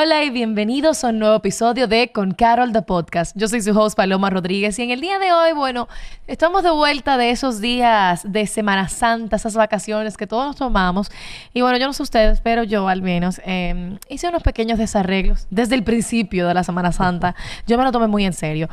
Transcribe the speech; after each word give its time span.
Hola 0.00 0.22
y 0.22 0.30
bienvenidos 0.30 1.02
a 1.02 1.08
un 1.08 1.18
nuevo 1.18 1.34
episodio 1.34 1.88
de 1.88 2.12
Con 2.12 2.30
Carol 2.30 2.72
the 2.72 2.82
Podcast. 2.82 3.36
Yo 3.36 3.48
soy 3.48 3.62
su 3.62 3.76
host 3.76 3.96
Paloma 3.96 4.30
Rodríguez 4.30 4.78
y 4.78 4.84
en 4.84 4.90
el 4.90 5.00
día 5.00 5.18
de 5.18 5.32
hoy, 5.32 5.50
bueno, 5.54 5.88
estamos 6.28 6.62
de 6.62 6.70
vuelta 6.70 7.16
de 7.16 7.32
esos 7.32 7.60
días 7.60 8.22
de 8.24 8.46
Semana 8.46 8.88
Santa, 8.88 9.34
esas 9.34 9.54
vacaciones 9.54 10.16
que 10.16 10.28
todos 10.28 10.46
nos 10.46 10.54
tomamos. 10.54 11.10
Y 11.52 11.62
bueno, 11.62 11.78
yo 11.78 11.88
no 11.88 11.92
sé 11.94 12.04
ustedes, 12.04 12.40
pero 12.40 12.62
yo 12.62 12.86
al 12.86 13.02
menos 13.02 13.40
eh, 13.44 13.98
hice 14.08 14.28
unos 14.28 14.44
pequeños 14.44 14.78
desarreglos 14.78 15.48
desde 15.50 15.74
el 15.74 15.82
principio 15.82 16.46
de 16.46 16.54
la 16.54 16.62
Semana 16.62 16.92
Santa. 16.92 17.34
Yo 17.66 17.76
me 17.76 17.82
lo 17.82 17.90
tomé 17.90 18.06
muy 18.06 18.24
en 18.24 18.34
serio. 18.34 18.68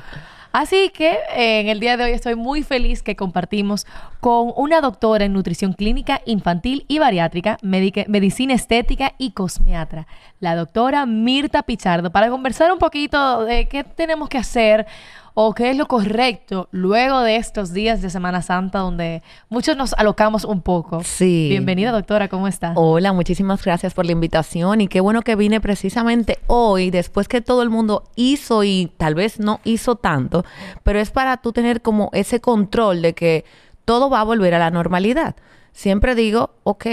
Así 0.57 0.89
que 0.91 1.17
eh, 1.35 1.59
en 1.59 1.67
el 1.67 1.81
día 1.81 1.97
de 1.97 2.05
hoy 2.05 2.11
estoy 2.11 2.35
muy 2.35 2.63
feliz 2.63 3.03
que 3.03 3.17
compartimos 3.17 3.85
con 4.21 4.53
una 4.55 4.79
doctora 4.79 5.25
en 5.25 5.33
nutrición 5.33 5.73
clínica 5.73 6.21
infantil 6.25 6.85
y 6.87 6.97
bariátrica, 6.97 7.57
medicina 7.61 8.53
estética 8.53 9.15
y 9.17 9.31
cosmiatra, 9.31 10.07
la 10.39 10.55
doctora 10.55 11.05
Mirta 11.05 11.63
Pichardo, 11.63 12.09
para 12.09 12.29
conversar 12.29 12.71
un 12.71 12.79
poquito 12.79 13.43
de 13.43 13.67
qué 13.67 13.83
tenemos 13.83 14.29
que 14.29 14.37
hacer 14.37 14.87
o 15.35 15.53
qué 15.53 15.69
es 15.69 15.77
lo 15.77 15.85
correcto 15.85 16.69
luego 16.71 17.19
de 17.19 17.35
estos 17.35 17.73
días 17.73 18.01
de 18.01 18.09
Semana 18.09 18.41
Santa 18.41 18.79
donde 18.79 19.21
muchos 19.49 19.75
nos 19.75 19.93
alocamos 19.93 20.45
un 20.45 20.61
poco. 20.61 21.03
Sí. 21.03 21.47
Bienvenida, 21.49 21.91
doctora, 21.91 22.29
¿cómo 22.29 22.47
está? 22.47 22.71
Hola, 22.75 23.11
muchísimas 23.11 23.63
gracias 23.63 23.93
por 23.93 24.05
la 24.05 24.13
invitación 24.13 24.79
y 24.79 24.87
qué 24.87 25.01
bueno 25.01 25.21
que 25.21 25.35
vine 25.35 25.59
precisamente 25.59 26.39
hoy, 26.47 26.89
después 26.89 27.27
que 27.27 27.41
todo 27.41 27.61
el 27.63 27.69
mundo 27.69 28.03
hizo 28.15 28.63
y 28.63 28.91
tal 28.97 29.13
vez 29.13 29.39
no 29.39 29.59
hizo 29.65 29.97
tanto, 29.97 30.45
pero 30.83 30.99
es 30.99 31.11
para 31.11 31.37
tú 31.37 31.51
tener 31.51 31.81
como 31.81 32.09
ese 32.13 32.39
control 32.39 33.01
de 33.01 33.13
que 33.13 33.43
todo 33.83 34.09
va 34.09 34.21
a 34.21 34.23
volver 34.23 34.53
a 34.53 34.59
la 34.59 34.71
normalidad. 34.71 35.35
Siempre 35.73 36.15
digo, 36.15 36.51
ok, 36.63 36.85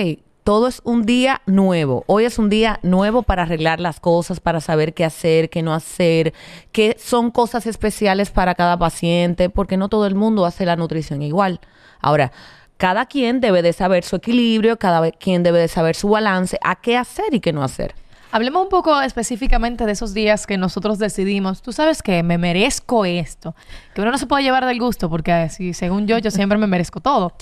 todo 0.45 0.67
es 0.67 0.81
un 0.85 1.05
día 1.05 1.43
nuevo. 1.47 2.05
Hoy 2.07 2.25
es 2.25 2.39
un 2.39 2.49
día 2.49 2.81
nuevo 2.83 3.23
para 3.23 3.43
arreglar 3.43 3.81
las 3.81 4.01
cosas, 4.01 4.41
para 4.41 4.61
saber 4.61 4.95
qué 4.95 5.05
hacer, 5.05 5.51
qué 5.51 5.63
no 5.63 5.73
hacer, 5.73 6.33
qué 6.73 6.97
son 6.99 7.31
cosas 7.31 7.67
especiales 7.67 8.31
para 8.31 8.55
cada 8.55 8.79
paciente, 8.79 9.51
porque 9.51 9.77
no 9.77 9.89
todo 9.89 10.07
el 10.07 10.15
mundo 10.15 10.45
hace 10.45 10.67
la 10.67 10.77
nutrición 10.77 11.23
igual. 11.23 11.61
Ahora, 12.01 12.33
cada 12.77 13.07
quien 13.07 13.41
debe 13.41 13.63
de 13.63 13.73
saber 13.73 14.03
su 14.03 14.17
equilibrio, 14.17 14.79
cada 14.79 15.13
quien 15.13 15.45
debe 15.45 15.61
de 15.61 15.69
saber 15.69 15.95
su 15.95 16.09
balance, 16.09 16.59
a 16.63 16.81
qué 16.81 16.97
hacer 16.97 17.33
y 17.33 17.41
qué 17.41 17.53
no 17.53 17.63
hacer. 17.63 17.95
Hablemos 18.35 18.63
un 18.63 18.71
poco 18.71 18.99
específicamente 19.03 19.85
de 19.85 19.93
esos 19.93 20.15
días 20.15 20.47
que 20.47 20.57
nosotros 20.57 20.99
decidimos, 20.99 21.61
tú 21.61 21.71
sabes 21.71 22.03
que 22.03 22.23
me 22.23 22.39
merezco 22.39 23.05
esto, 23.05 23.55
que 23.95 24.01
uno 24.01 24.11
no 24.11 24.17
se 24.17 24.27
puede 24.27 24.43
llevar 24.43 24.65
del 24.65 24.81
gusto, 24.81 25.11
porque 25.11 25.51
si, 25.51 25.75
según 25.75 26.07
yo, 26.07 26.17
yo 26.17 26.31
siempre 26.33 26.57
me 26.57 26.67
merezco 26.67 27.01
todo. 27.01 27.35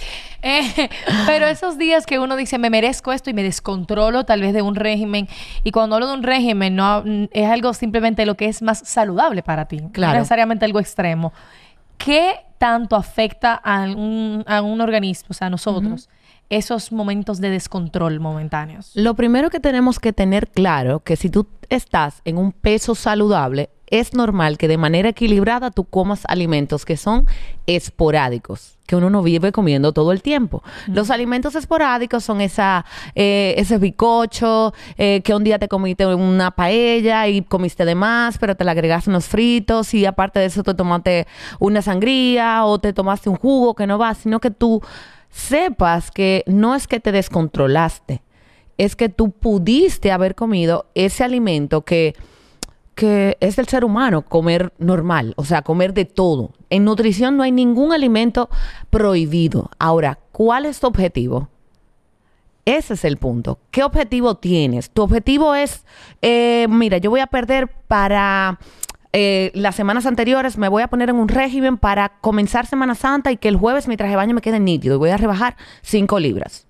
Eh, 0.42 0.90
pero 1.26 1.46
esos 1.46 1.78
días 1.78 2.06
que 2.06 2.18
uno 2.18 2.34
dice, 2.34 2.58
me 2.58 2.70
merezco 2.70 3.12
esto 3.12 3.30
y 3.30 3.34
me 3.34 3.44
descontrolo 3.44 4.24
tal 4.24 4.40
vez 4.40 4.52
de 4.52 4.62
un 4.62 4.74
régimen, 4.74 5.28
y 5.62 5.70
cuando 5.70 5.94
hablo 5.94 6.08
de 6.08 6.14
un 6.14 6.24
régimen, 6.24 6.74
no 6.74 7.04
es 7.30 7.48
algo 7.48 7.72
simplemente 7.72 8.26
lo 8.26 8.36
que 8.36 8.46
es 8.46 8.60
más 8.60 8.82
saludable 8.84 9.44
para 9.44 9.66
ti, 9.66 9.80
claro. 9.92 10.14
no 10.14 10.18
necesariamente 10.18 10.64
algo 10.64 10.80
extremo. 10.80 11.32
¿Qué 11.98 12.34
tanto 12.58 12.96
afecta 12.96 13.54
a 13.54 13.82
un, 13.82 14.42
a 14.48 14.60
un 14.60 14.80
organismo, 14.80 15.28
o 15.30 15.34
sea, 15.34 15.46
a 15.46 15.50
nosotros? 15.50 16.08
Esos 16.50 16.92
momentos 16.92 17.40
de 17.40 17.50
descontrol 17.50 18.20
momentáneos? 18.20 18.90
Lo 18.94 19.14
primero 19.14 19.50
que 19.50 19.60
tenemos 19.60 19.98
que 19.98 20.12
tener 20.12 20.48
claro 20.48 21.00
que 21.00 21.16
si 21.16 21.30
tú 21.30 21.46
estás 21.68 22.20
en 22.24 22.36
un 22.36 22.52
peso 22.52 22.94
saludable, 22.94 23.70
es 23.90 24.14
normal 24.14 24.56
que 24.56 24.68
de 24.68 24.78
manera 24.78 25.08
equilibrada 25.08 25.70
tú 25.70 25.84
comas 25.84 26.22
alimentos 26.28 26.84
que 26.84 26.96
son 26.96 27.26
esporádicos, 27.66 28.78
que 28.86 28.94
uno 28.96 29.10
no 29.10 29.22
vive 29.22 29.52
comiendo 29.52 29.92
todo 29.92 30.12
el 30.12 30.22
tiempo. 30.22 30.62
Los 30.86 31.10
alimentos 31.10 31.56
esporádicos 31.56 32.24
son 32.24 32.40
esa, 32.40 32.84
eh, 33.14 33.54
ese 33.56 33.78
bicocho, 33.78 34.72
eh, 34.96 35.22
que 35.24 35.34
un 35.34 35.44
día 35.44 35.58
te 35.58 35.68
comiste 35.68 36.06
una 36.06 36.52
paella 36.52 37.26
y 37.26 37.42
comiste 37.42 37.84
de 37.84 37.96
más, 37.96 38.38
pero 38.38 38.54
te 38.54 38.64
le 38.64 38.70
agregaste 38.70 39.10
unos 39.10 39.26
fritos 39.26 39.92
y 39.92 40.06
aparte 40.06 40.38
de 40.38 40.46
eso 40.46 40.62
te 40.62 40.74
tomaste 40.74 41.26
una 41.58 41.82
sangría 41.82 42.64
o 42.64 42.78
te 42.78 42.92
tomaste 42.92 43.28
un 43.28 43.36
jugo 43.36 43.74
que 43.74 43.86
no 43.88 43.98
va, 43.98 44.14
sino 44.14 44.40
que 44.40 44.52
tú 44.52 44.80
sepas 45.30 46.10
que 46.10 46.44
no 46.46 46.74
es 46.74 46.86
que 46.86 47.00
te 47.00 47.12
descontrolaste, 47.12 48.22
es 48.78 48.96
que 48.96 49.08
tú 49.08 49.30
pudiste 49.30 50.10
haber 50.12 50.34
comido 50.34 50.86
ese 50.94 51.24
alimento 51.24 51.82
que, 51.82 52.14
que 52.94 53.36
es 53.40 53.56
del 53.56 53.68
ser 53.68 53.84
humano, 53.84 54.22
comer 54.22 54.72
normal, 54.78 55.34
o 55.36 55.44
sea, 55.44 55.62
comer 55.62 55.92
de 55.94 56.04
todo. 56.04 56.52
En 56.70 56.84
nutrición 56.84 57.36
no 57.36 57.42
hay 57.42 57.52
ningún 57.52 57.92
alimento 57.92 58.48
prohibido. 58.88 59.70
Ahora, 59.78 60.18
¿cuál 60.32 60.66
es 60.66 60.80
tu 60.80 60.86
objetivo? 60.86 61.48
Ese 62.64 62.94
es 62.94 63.04
el 63.04 63.16
punto. 63.16 63.58
¿Qué 63.70 63.82
objetivo 63.82 64.36
tienes? 64.36 64.90
Tu 64.90 65.02
objetivo 65.02 65.54
es, 65.54 65.84
eh, 66.22 66.66
mira, 66.68 66.98
yo 66.98 67.10
voy 67.10 67.20
a 67.20 67.26
perder 67.26 67.68
para 67.88 68.58
eh, 69.12 69.50
las 69.54 69.74
semanas 69.74 70.06
anteriores 70.06 70.56
me 70.56 70.68
voy 70.68 70.82
a 70.82 70.88
poner 70.88 71.10
en 71.10 71.16
un 71.16 71.28
régimen 71.28 71.78
para 71.78 72.20
comenzar 72.20 72.66
Semana 72.66 72.94
Santa 72.94 73.32
y 73.32 73.36
que 73.36 73.48
el 73.48 73.56
jueves 73.56 73.88
mi 73.88 73.96
traje 73.96 74.10
de 74.10 74.16
baño 74.16 74.34
me 74.34 74.40
quede 74.40 74.60
nítido 74.60 74.94
y 74.94 74.98
voy 74.98 75.10
a 75.10 75.16
rebajar 75.16 75.56
5 75.82 76.20
libras. 76.20 76.66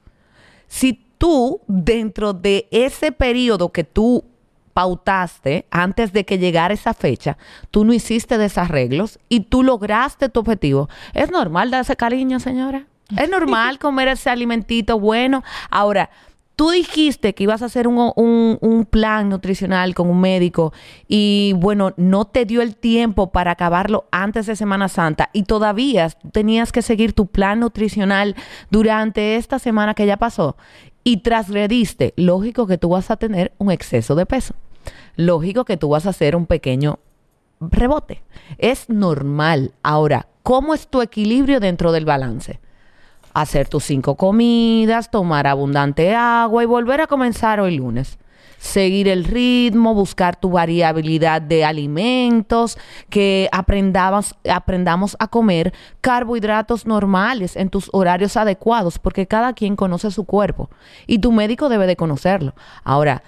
Si 0.66 0.94
tú, 1.18 1.60
dentro 1.66 2.32
de 2.32 2.66
ese 2.70 3.12
periodo 3.12 3.72
que 3.72 3.84
tú 3.84 4.24
pautaste 4.72 5.66
antes 5.70 6.12
de 6.12 6.24
que 6.24 6.38
llegara 6.38 6.72
esa 6.72 6.94
fecha, 6.94 7.36
tú 7.70 7.84
no 7.84 7.92
hiciste 7.92 8.38
desarreglos 8.38 9.18
y 9.28 9.40
tú 9.40 9.62
lograste 9.62 10.30
tu 10.30 10.40
objetivo, 10.40 10.88
es 11.12 11.30
normal 11.30 11.70
darse 11.70 11.96
cariño, 11.96 12.40
señora. 12.40 12.86
Es 13.16 13.28
normal 13.28 13.78
comer 13.78 14.08
ese 14.08 14.30
alimentito 14.30 14.98
bueno. 14.98 15.42
Ahora, 15.68 16.10
Tú 16.60 16.69
dijiste 16.69 17.34
que 17.34 17.44
ibas 17.44 17.62
a 17.62 17.65
hacer 17.65 17.88
un, 17.88 18.12
un, 18.60 18.84
plan 18.84 19.31
nutricional 19.31 19.94
con 19.94 20.10
un 20.10 20.21
médico 20.21 20.75
y 21.09 21.54
bueno, 21.56 21.94
no 21.97 22.26
te 22.26 22.44
dio 22.44 22.60
el 22.60 22.76
tiempo 22.76 23.32
para 23.32 23.53
acabarlo 23.53 24.04
antes 24.10 24.44
de 24.44 24.54
Semana 24.56 24.91
Santa 24.91 25.31
y 25.32 25.44
todavía 25.44 26.10
tenías 26.32 26.70
que 26.70 26.82
seguir 26.82 27.15
tu 27.15 27.28
plan 27.28 27.60
nutricional 27.60 28.37
durante 28.70 29.37
esta 29.37 29.59
semana 29.59 29.94
que 29.94 30.04
ya 30.04 30.19
pasó 30.19 30.59
y 31.03 31.22
transgrediste, 31.22 32.12
lógico 32.16 32.66
que 32.66 32.76
tú 32.76 32.91
vas 32.91 33.10
a 33.10 33.16
tener 33.16 33.54
un 33.56 33.70
exceso 33.70 34.15
de 34.15 34.26
peso. 34.26 34.53
Lógico 35.16 35.65
que 35.65 35.78
tú 35.78 35.88
vas 35.88 36.04
a 36.04 36.10
hacer 36.10 36.37
un 36.37 36.44
pequeño 36.44 36.99
rebote. 37.59 38.22
Es 38.59 38.91
normal. 38.91 39.72
Ahora, 39.82 40.26
¿cómo 40.43 40.75
es 40.75 40.88
tu 40.88 41.00
equilibrio 41.00 41.59
dentro 41.59 41.91
del 41.91 42.04
balance? 42.04 42.60
Hacer 43.34 43.68
tus 43.68 43.84
cinco 43.84 44.16
comidas, 44.16 45.10
tomar 45.10 45.46
abundante 45.46 46.14
agua 46.14 46.62
y 46.62 46.66
volver 46.66 47.00
a 47.00 47.06
comenzar 47.06 47.60
hoy 47.60 47.76
lunes. 47.76 48.18
Seguir 48.58 49.08
el 49.08 49.24
ritmo, 49.24 49.94
buscar 49.94 50.36
tu 50.36 50.50
variabilidad 50.50 51.40
de 51.40 51.64
alimentos, 51.64 52.76
que 53.08 53.48
aprendamos, 53.52 54.34
aprendamos 54.46 55.16
a 55.19 55.28
comer 55.28 55.72
carbohidratos 56.02 56.84
normales 56.84 57.56
en 57.56 57.70
tus 57.70 57.88
horarios 57.94 58.36
adecuados, 58.36 58.98
porque 58.98 59.26
cada 59.26 59.54
quien 59.54 59.76
conoce 59.76 60.10
su 60.10 60.24
cuerpo 60.24 60.69
y 61.06 61.20
tu 61.20 61.32
médico 61.32 61.70
debe 61.70 61.86
de 61.86 61.96
conocerlo. 61.96 62.54
Ahora, 62.84 63.22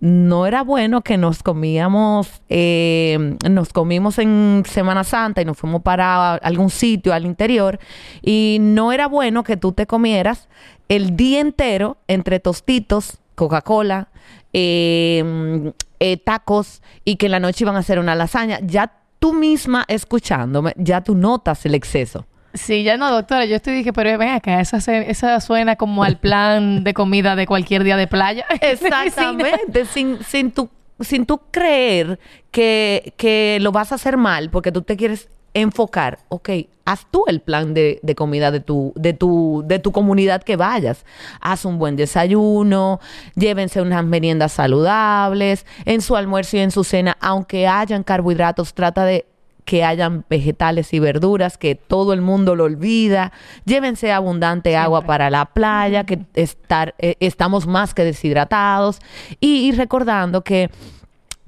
no 0.00 0.46
era 0.46 0.62
bueno 0.62 1.02
que 1.02 1.16
nos 1.16 1.42
comíamos, 1.42 2.42
eh, 2.48 3.36
nos 3.48 3.72
comimos 3.72 4.18
en 4.18 4.62
Semana 4.66 5.04
Santa 5.04 5.40
y 5.40 5.44
nos 5.44 5.56
fuimos 5.56 5.82
para 5.82 6.34
algún 6.34 6.70
sitio 6.70 7.14
al 7.14 7.24
interior 7.24 7.78
y 8.22 8.58
no 8.60 8.92
era 8.92 9.06
bueno 9.06 9.42
que 9.42 9.56
tú 9.56 9.72
te 9.72 9.86
comieras 9.86 10.48
el 10.88 11.16
día 11.16 11.40
entero 11.40 11.96
entre 12.08 12.40
tostitos, 12.40 13.18
Coca-Cola, 13.34 14.08
eh, 14.52 15.72
eh, 15.98 16.16
tacos 16.18 16.82
y 17.04 17.16
que 17.16 17.26
en 17.26 17.32
la 17.32 17.40
noche 17.40 17.64
iban 17.64 17.76
a 17.76 17.80
hacer 17.80 17.98
una 17.98 18.14
lasaña. 18.14 18.60
Ya 18.62 18.92
tú 19.18 19.32
misma 19.32 19.84
escuchándome, 19.88 20.74
ya 20.76 21.02
tú 21.02 21.14
notas 21.14 21.64
el 21.66 21.74
exceso. 21.74 22.26
Sí, 22.56 22.82
ya 22.82 22.96
no, 22.96 23.10
doctora. 23.10 23.44
Yo 23.44 23.56
estoy 23.56 23.74
dije, 23.74 23.92
pero 23.92 24.16
ven 24.18 24.30
acá, 24.30 24.60
esa, 24.60 24.78
esa 24.78 25.40
suena 25.40 25.76
como 25.76 26.04
al 26.04 26.18
plan 26.18 26.84
de 26.84 26.94
comida 26.94 27.36
de 27.36 27.46
cualquier 27.46 27.84
día 27.84 27.96
de 27.96 28.06
playa. 28.06 28.46
Exactamente, 28.60 29.84
sin, 29.84 30.22
sin, 30.24 30.50
tu, 30.50 30.70
sin 31.00 31.26
tu 31.26 31.38
creer 31.50 32.18
que, 32.50 33.14
que 33.16 33.58
lo 33.60 33.72
vas 33.72 33.92
a 33.92 33.96
hacer 33.96 34.16
mal 34.16 34.50
porque 34.50 34.72
tú 34.72 34.82
te 34.82 34.96
quieres 34.96 35.28
enfocar, 35.54 36.18
ok, 36.28 36.50
haz 36.84 37.06
tú 37.10 37.24
el 37.26 37.40
plan 37.40 37.72
de, 37.72 37.98
de, 38.02 38.14
comida 38.14 38.50
de 38.50 38.60
tu, 38.60 38.92
de, 38.94 39.14
tu, 39.14 39.62
de 39.66 39.78
tu 39.78 39.90
comunidad 39.90 40.42
que 40.42 40.56
vayas. 40.56 41.06
Haz 41.40 41.64
un 41.64 41.78
buen 41.78 41.96
desayuno, 41.96 43.00
llévense 43.36 43.80
unas 43.80 44.04
meriendas 44.04 44.52
saludables, 44.52 45.64
en 45.86 46.02
su 46.02 46.14
almuerzo 46.14 46.58
y 46.58 46.60
en 46.60 46.70
su 46.70 46.84
cena, 46.84 47.16
aunque 47.20 47.66
hayan 47.66 48.02
carbohidratos, 48.02 48.74
trata 48.74 49.04
de 49.06 49.24
que 49.66 49.84
hayan 49.84 50.24
vegetales 50.30 50.94
y 50.94 51.00
verduras, 51.00 51.58
que 51.58 51.74
todo 51.74 52.12
el 52.12 52.22
mundo 52.22 52.54
lo 52.54 52.64
olvida. 52.64 53.32
Llévense 53.64 54.12
abundante 54.12 54.76
agua 54.76 55.02
para 55.02 55.28
la 55.28 55.44
playa, 55.46 56.04
que 56.04 56.20
estar, 56.34 56.94
eh, 56.98 57.16
estamos 57.18 57.66
más 57.66 57.92
que 57.92 58.04
deshidratados. 58.04 59.00
Y, 59.40 59.66
y 59.66 59.72
recordando 59.72 60.42
que 60.42 60.70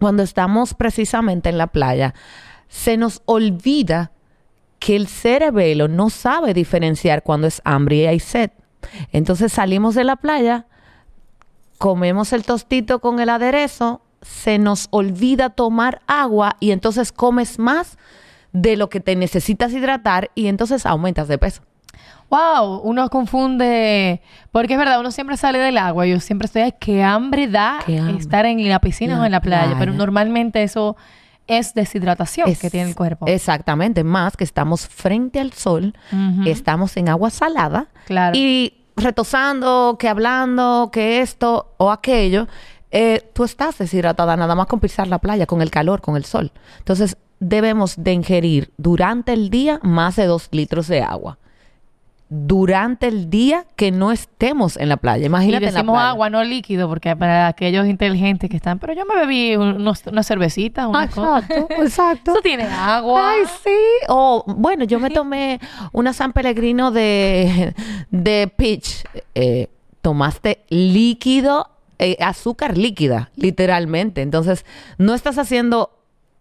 cuando 0.01 0.25
estamos 0.25 0.75
precisamente 0.75 1.49
en 1.49 1.59
la 1.59 1.69
playa, 1.69 2.13
se 2.69 2.97
nos 2.97 3.23
olvida 3.25 4.11
que 4.81 4.97
el 4.97 5.07
cerebelo 5.07 5.87
no 5.87 6.11
sabe 6.11 6.55
diferenciar 6.55 7.23
cuando 7.23 7.47
es 7.47 7.63
hambre 7.65 7.97
y 7.97 8.07
hay 8.07 8.19
sed. 8.19 8.51
Entonces 9.13 9.53
salimos 9.53 9.95
de 9.95 10.03
la 10.03 10.17
playa, 10.17 10.67
comemos 11.79 12.33
el 12.33 12.45
tostito 12.45 12.99
con 12.99 13.21
el 13.21 13.29
aderezo, 13.29 14.03
se 14.23 14.59
nos 14.59 14.89
olvida 14.91 15.51
tomar 15.51 16.01
agua 16.07 16.57
y 16.61 16.71
entonces 16.73 17.13
comes 17.13 17.59
más 17.59 17.97
de 18.53 18.77
lo 18.77 18.89
que 18.89 19.01
te 19.01 19.15
necesitas 19.17 19.73
hidratar 19.73 20.31
y 20.35 20.47
entonces 20.49 20.87
aumentas 20.87 21.29
de 21.29 21.39
peso. 21.39 21.63
Wow, 22.31 22.81
uno 22.85 23.09
confunde, 23.09 24.21
porque 24.53 24.75
es 24.75 24.79
verdad, 24.79 25.01
uno 25.01 25.11
siempre 25.11 25.37
sale 25.39 25.59
del 25.59 25.79
agua, 25.79 26.05
yo 26.07 26.21
siempre 26.21 26.47
estoy, 26.47 26.63
ay, 26.63 26.75
qué 26.79 27.03
hambre 27.03 27.49
da 27.49 27.79
Qué 27.87 27.99
hambre. 27.99 28.17
estar 28.19 28.45
en 28.45 28.69
la 28.69 28.81
piscina 28.81 29.15
La 29.17 29.23
o 29.23 29.25
en 29.25 29.33
la 29.33 29.41
playa, 29.41 29.77
pero 29.79 29.93
normalmente 29.95 30.63
eso 30.63 30.97
es 31.47 31.73
deshidratación 31.73 32.49
Es- 32.51 32.59
que 32.59 32.69
tiene 32.69 32.91
el 32.91 32.95
cuerpo. 32.95 33.27
Exactamente, 33.27 34.05
más 34.05 34.37
que 34.37 34.45
estamos 34.45 34.87
frente 34.89 35.41
al 35.41 35.53
sol, 35.55 35.95
estamos 36.45 36.97
en 36.99 37.09
agua 37.09 37.31
salada 37.31 37.87
Claro. 38.07 38.37
y 38.37 38.75
retosando, 38.97 39.97
que 39.99 40.09
hablando, 40.09 40.91
que 40.93 41.21
esto 41.21 41.73
o 41.79 41.91
aquello, 41.91 42.47
eh, 42.91 43.31
tú 43.35 43.45
estás 43.45 43.79
deshidratada 43.79 44.37
nada 44.37 44.55
más 44.55 44.67
con 44.67 44.81
pisar 44.81 45.07
la 45.09 45.19
playa, 45.19 45.47
con 45.47 45.61
el 45.63 45.71
calor, 45.71 46.01
con 46.01 46.17
el 46.17 46.25
sol. 46.25 46.53
Entonces 46.79 47.17
debemos 47.41 47.95
de 47.97 48.13
ingerir 48.13 48.73
durante 48.79 49.33
el 49.33 49.51
día 49.51 49.79
más 49.83 50.17
de 50.17 50.27
dos 50.27 50.49
litros 50.53 50.89
de 50.89 51.03
agua. 51.03 51.39
Durante 52.31 53.09
el 53.09 53.31
día 53.31 53.65
que 53.75 53.91
no 53.91 54.13
estemos 54.13 54.77
en 54.77 54.91
la 54.91 54.99
playa. 54.99 55.23
y 55.23 55.27
Imagínate 55.27 55.69
en 55.69 55.73
la 55.73 55.79
decimos 55.81 55.95
playa. 55.95 56.11
agua, 56.11 56.29
no 56.29 56.45
líquido, 56.45 56.87
porque 56.87 57.17
para 57.17 57.47
aquellos 57.47 57.87
inteligentes 57.87 58.51
que 58.51 58.57
están, 58.59 58.79
pero 58.79 58.93
yo 58.93 59.07
me 59.07 59.15
bebí 59.17 59.57
unos- 59.57 60.07
una 60.07 60.23
cervecita, 60.23 60.89
una 60.89 61.09
cosa. 61.09 61.39
Exacto, 61.39 61.75
exacto. 61.83 62.31
Eso 62.33 62.41
tiene 62.43 62.65
agua. 62.65 63.31
Ay, 63.31 63.45
sí. 63.65 63.71
O, 64.09 64.45
bueno, 64.47 64.85
yo 64.85 65.01
me 65.01 65.09
tomé 65.09 65.59
una 65.93 66.13
San 66.13 66.35
Pellegrino 66.35 66.91
de, 66.91 67.75
de 68.11 68.53
peach. 68.55 69.05
Eh, 69.35 69.69
tomaste 70.03 70.65
líquido, 70.69 71.71
eh, 71.99 72.17
azúcar 72.21 72.77
líquida, 72.77 73.31
literalmente. 73.37 74.23
Entonces, 74.23 74.65
no 74.99 75.15
estás 75.15 75.39
haciendo 75.39 75.91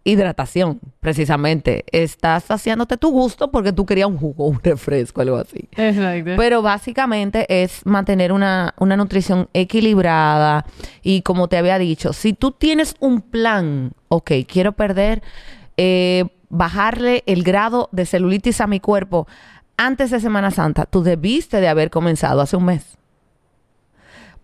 hidratación, 0.04 0.80
precisamente. 1.00 1.84
Estás 1.92 2.50
haciéndote 2.50 2.96
tu 2.96 3.10
gusto 3.10 3.50
porque 3.50 3.72
tú 3.72 3.84
querías 3.84 4.08
un 4.08 4.16
jugo, 4.16 4.46
un 4.46 4.60
refresco, 4.62 5.20
algo 5.20 5.36
así. 5.36 5.68
Exacto. 5.76 6.32
Pero 6.36 6.62
básicamente 6.62 7.46
es 7.62 7.84
mantener 7.84 8.32
una, 8.32 8.74
una 8.78 8.96
nutrición 8.96 9.48
equilibrada 9.52 10.64
y 11.02 11.22
como 11.22 11.48
te 11.48 11.58
había 11.58 11.78
dicho, 11.78 12.12
si 12.12 12.32
tú 12.32 12.52
tienes 12.52 12.94
un 13.00 13.20
plan, 13.20 13.92
ok, 14.08 14.30
quiero 14.46 14.72
perder, 14.72 15.22
eh, 15.76 16.24
bajarle 16.48 17.22
el 17.26 17.42
grado 17.42 17.90
de 17.92 18.06
celulitis 18.06 18.60
a 18.60 18.66
mi 18.66 18.80
cuerpo 18.80 19.26
antes 19.76 20.10
de 20.10 20.20
Semana 20.20 20.50
Santa, 20.50 20.86
tú 20.86 21.02
debiste 21.02 21.60
de 21.60 21.68
haber 21.68 21.90
comenzado 21.90 22.40
hace 22.40 22.56
un 22.56 22.64
mes. 22.64 22.98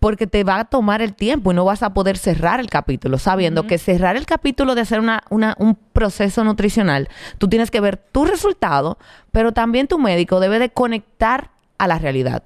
Porque 0.05 0.27
te 0.27 0.43
va 0.43 0.59
a 0.59 0.65
tomar 0.65 1.01
el 1.01 1.15
tiempo 1.15 1.51
y 1.51 1.55
no 1.55 1.65
vas 1.65 1.81
a 1.81 1.91
poder 1.95 2.15
cerrar 2.19 2.59
el 2.59 2.69
capítulo, 2.69 3.17
sabiendo 3.17 3.65
que 3.65 3.79
cerrar 3.79 4.15
el 4.15 4.27
capítulo 4.27 4.75
de 4.75 4.81
hacer 4.81 4.99
una, 4.99 5.23
una- 5.31 5.55
un 5.57 5.73
proceso 5.73 6.43
nutricional, 6.43 7.09
tú 7.39 7.47
tienes 7.47 7.71
que 7.71 7.79
ver 7.81 7.97
tu 7.97 8.23
resultado, 8.25 8.99
pero 9.31 9.51
también 9.51 9.87
tu 9.87 9.97
médico 9.97 10.39
debe 10.39 10.59
de 10.59 10.69
conectar 10.69 11.49
a 11.79 11.87
la 11.87 11.97
realidad. 11.97 12.43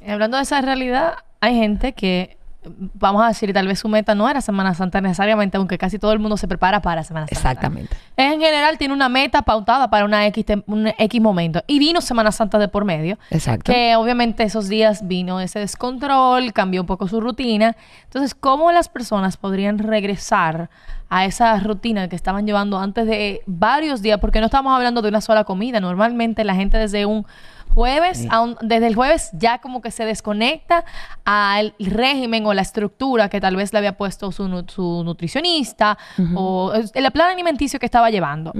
Y 0.00 0.10
Hablando 0.12 0.36
de 0.36 0.44
esa 0.44 0.60
realidad, 0.60 1.14
hay 1.40 1.56
gente 1.56 1.92
que, 1.92 2.36
vamos 2.62 3.22
a 3.22 3.28
decir, 3.28 3.52
tal 3.54 3.66
vez 3.66 3.78
su 3.78 3.88
meta 3.88 4.14
no 4.14 4.28
era 4.28 4.40
Semana 4.40 4.74
Santa 4.74 5.00
necesariamente, 5.00 5.56
aunque 5.56 5.78
casi 5.78 5.98
todo 5.98 6.12
el 6.12 6.18
mundo 6.18 6.36
se 6.36 6.46
prepara 6.46 6.82
para 6.82 7.02
Semana 7.04 7.26
Santa. 7.26 7.38
Exactamente. 7.38 7.96
En 8.16 8.40
general 8.40 8.76
tiene 8.76 8.92
una 8.92 9.08
meta 9.08 9.42
pautada 9.42 9.88
para 9.88 10.04
una 10.04 10.26
X, 10.26 10.44
un 10.66 10.88
X 10.98 11.20
momento. 11.20 11.62
Y 11.66 11.78
vino 11.78 12.00
Semana 12.00 12.32
Santa 12.32 12.58
de 12.58 12.68
por 12.68 12.84
medio. 12.84 13.18
Exacto. 13.30 13.72
Que 13.72 13.96
obviamente 13.96 14.42
esos 14.42 14.68
días 14.68 15.06
vino 15.08 15.40
ese 15.40 15.58
descontrol, 15.58 16.52
cambió 16.52 16.82
un 16.82 16.86
poco 16.86 17.08
su 17.08 17.20
rutina. 17.20 17.76
Entonces, 18.04 18.34
¿cómo 18.34 18.72
las 18.72 18.88
personas 18.88 19.36
podrían 19.38 19.78
regresar 19.78 20.68
a 21.08 21.24
esa 21.24 21.58
rutina 21.58 22.08
que 22.08 22.16
estaban 22.16 22.46
llevando 22.46 22.78
antes 22.78 23.06
de 23.06 23.42
varios 23.46 24.02
días? 24.02 24.18
Porque 24.20 24.40
no 24.40 24.46
estamos 24.46 24.76
hablando 24.76 25.00
de 25.00 25.08
una 25.08 25.22
sola 25.22 25.44
comida. 25.44 25.80
Normalmente 25.80 26.44
la 26.44 26.54
gente 26.54 26.76
desde 26.76 27.06
un 27.06 27.26
jueves, 27.74 28.26
un- 28.42 28.56
desde 28.60 28.86
el 28.88 28.94
jueves 28.94 29.30
ya 29.32 29.58
como 29.58 29.80
que 29.80 29.90
se 29.90 30.04
desconecta 30.04 30.84
al 31.24 31.74
régimen 31.78 32.44
o 32.46 32.54
la 32.54 32.62
estructura 32.62 33.28
que 33.28 33.40
tal 33.40 33.56
vez 33.56 33.72
le 33.72 33.78
había 33.78 33.96
puesto 33.96 34.32
su, 34.32 34.48
nu- 34.48 34.64
su 34.68 35.02
nutricionista 35.04 35.96
o 36.34 36.72
el 36.94 37.10
plan 37.12 37.30
alimenticio 37.30 37.78
que 37.78 37.86
estaba 37.86 38.10
llevando 38.10 38.52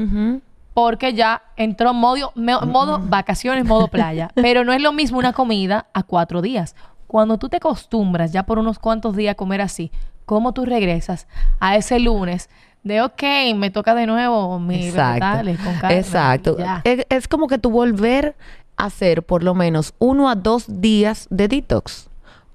porque 0.74 1.12
ya 1.14 1.42
entró 1.56 1.92
modo, 1.92 2.32
me- 2.36 2.58
modo 2.60 3.00
vacaciones, 3.02 3.64
modo 3.66 3.88
playa. 3.88 4.30
Pero 4.34 4.64
no 4.64 4.72
es 4.72 4.80
lo 4.80 4.92
mismo 4.92 5.18
una 5.18 5.32
comida 5.32 5.86
a 5.92 6.02
cuatro 6.04 6.40
días. 6.42 6.76
Cuando 7.08 7.38
tú 7.38 7.48
te 7.48 7.56
acostumbras 7.56 8.30
ya 8.32 8.44
por 8.44 8.58
unos 8.60 8.78
cuantos 8.78 9.16
días 9.16 9.32
a 9.32 9.34
comer 9.34 9.60
así, 9.60 9.90
¿cómo 10.26 10.52
tú 10.52 10.64
regresas 10.64 11.26
a 11.58 11.74
ese 11.76 11.98
lunes 11.98 12.48
de, 12.84 13.02
ok, 13.02 13.22
me 13.56 13.70
toca 13.70 13.94
de 13.96 14.06
nuevo 14.06 14.58
mis 14.60 14.92
vegetales 15.20 15.58
con 15.58 15.74
carne? 15.74 15.98
Exacto. 15.98 16.56
Es, 16.84 17.04
es 17.10 17.26
como 17.28 17.48
que 17.48 17.58
tú 17.58 17.70
volver 17.70 18.36
hacer 18.84 19.22
por 19.22 19.42
lo 19.42 19.54
menos 19.54 19.94
uno 19.98 20.28
a 20.30 20.34
dos 20.34 20.64
días 20.80 21.26
de 21.30 21.48
detox. 21.48 22.08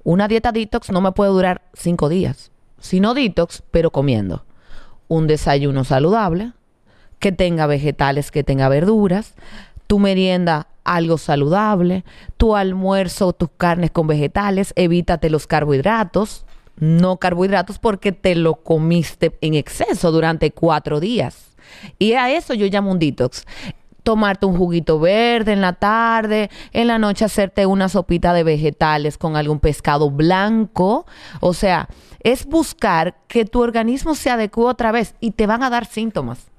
Una 0.03 0.27
dieta 0.27 0.51
detox 0.51 0.91
no 0.91 1.01
me 1.01 1.11
puede 1.11 1.31
durar 1.31 1.63
cinco 1.73 2.09
días. 2.09 2.51
Sino 2.79 3.13
detox, 3.13 3.63
pero 3.71 3.91
comiendo. 3.91 4.45
Un 5.07 5.27
desayuno 5.27 5.83
saludable, 5.83 6.53
que 7.19 7.31
tenga 7.31 7.65
vegetales, 7.67 8.29
que 8.29 8.43
tenga 8.43 8.69
verduras. 8.69 9.33
Tu 9.87 9.97
merienda, 9.99 10.67
algo 10.83 11.17
saludable. 11.17 12.03
Tu 12.37 12.55
almuerzo, 12.55 13.33
tus 13.33 13.49
carnes 13.57 13.91
con 13.91 14.07
vegetales. 14.07 14.73
Evítate 14.75 15.29
los 15.29 15.47
carbohidratos. 15.47 16.45
No 16.77 17.17
carbohidratos 17.17 17.79
porque 17.79 18.11
te 18.11 18.35
lo 18.35 18.55
comiste 18.55 19.37
en 19.41 19.55
exceso 19.55 20.11
durante 20.11 20.51
cuatro 20.51 20.99
días. 20.99 21.55
Y 21.97 22.13
a 22.13 22.31
eso 22.31 22.53
yo 22.53 22.67
llamo 22.67 22.91
un 22.91 22.99
detox. 22.99 23.45
Tomarte 24.05 24.45
un 24.45 24.55
juguito 24.55 24.99
verde 24.99 25.51
en 25.51 25.61
la 25.61 25.73
tarde, 25.73 26.51
en 26.73 26.85
la 26.87 26.99
noche 26.99 27.25
hacerte 27.25 27.65
una 27.65 27.89
sopita 27.89 28.33
de 28.33 28.43
vegetales 28.43 29.17
con 29.17 29.35
algún 29.35 29.59
pescado 29.59 30.11
blanco. 30.11 31.07
O 31.39 31.55
sea, 31.55 31.89
es 32.19 32.45
buscar 32.45 33.15
que 33.27 33.45
tu 33.45 33.61
organismo 33.61 34.13
se 34.13 34.29
adecue 34.29 34.65
otra 34.65 34.91
vez 34.91 35.15
y 35.19 35.31
te 35.31 35.47
van 35.47 35.63
a 35.63 35.71
dar 35.71 35.87
síntomas. 35.87 36.51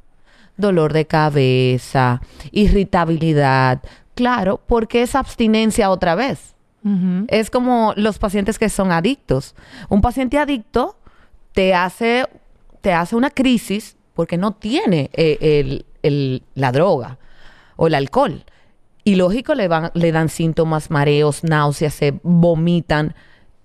Dolor 0.56 0.92
de 0.92 1.06
cabeza, 1.06 2.20
irritabilidad. 2.50 3.80
Claro, 4.16 4.60
porque 4.66 5.02
es 5.02 5.14
abstinencia 5.14 5.90
otra 5.90 6.14
vez. 6.16 6.54
Es 7.28 7.50
como 7.50 7.92
los 7.96 8.18
pacientes 8.18 8.58
que 8.58 8.68
son 8.68 8.90
adictos. 8.92 9.54
Un 9.88 10.00
paciente 10.00 10.38
adicto 10.38 10.96
te 11.52 11.74
hace, 11.74 12.26
te 12.80 12.92
hace 12.92 13.16
una 13.16 13.30
crisis 13.30 13.96
porque 14.14 14.36
no 14.36 14.52
tiene 14.52 15.10
eh, 15.12 15.36
el- 15.40 15.86
el- 16.02 16.42
la 16.54 16.70
droga 16.72 17.18
o 17.76 17.86
el 17.86 17.94
alcohol. 17.94 18.44
Y 19.04 19.14
lógico, 19.14 19.54
le, 19.54 19.68
van, 19.68 19.90
le 19.94 20.10
dan 20.10 20.28
síntomas, 20.28 20.90
mareos, 20.90 21.44
náuseas, 21.44 21.94
se 21.94 22.18
vomitan. 22.22 23.14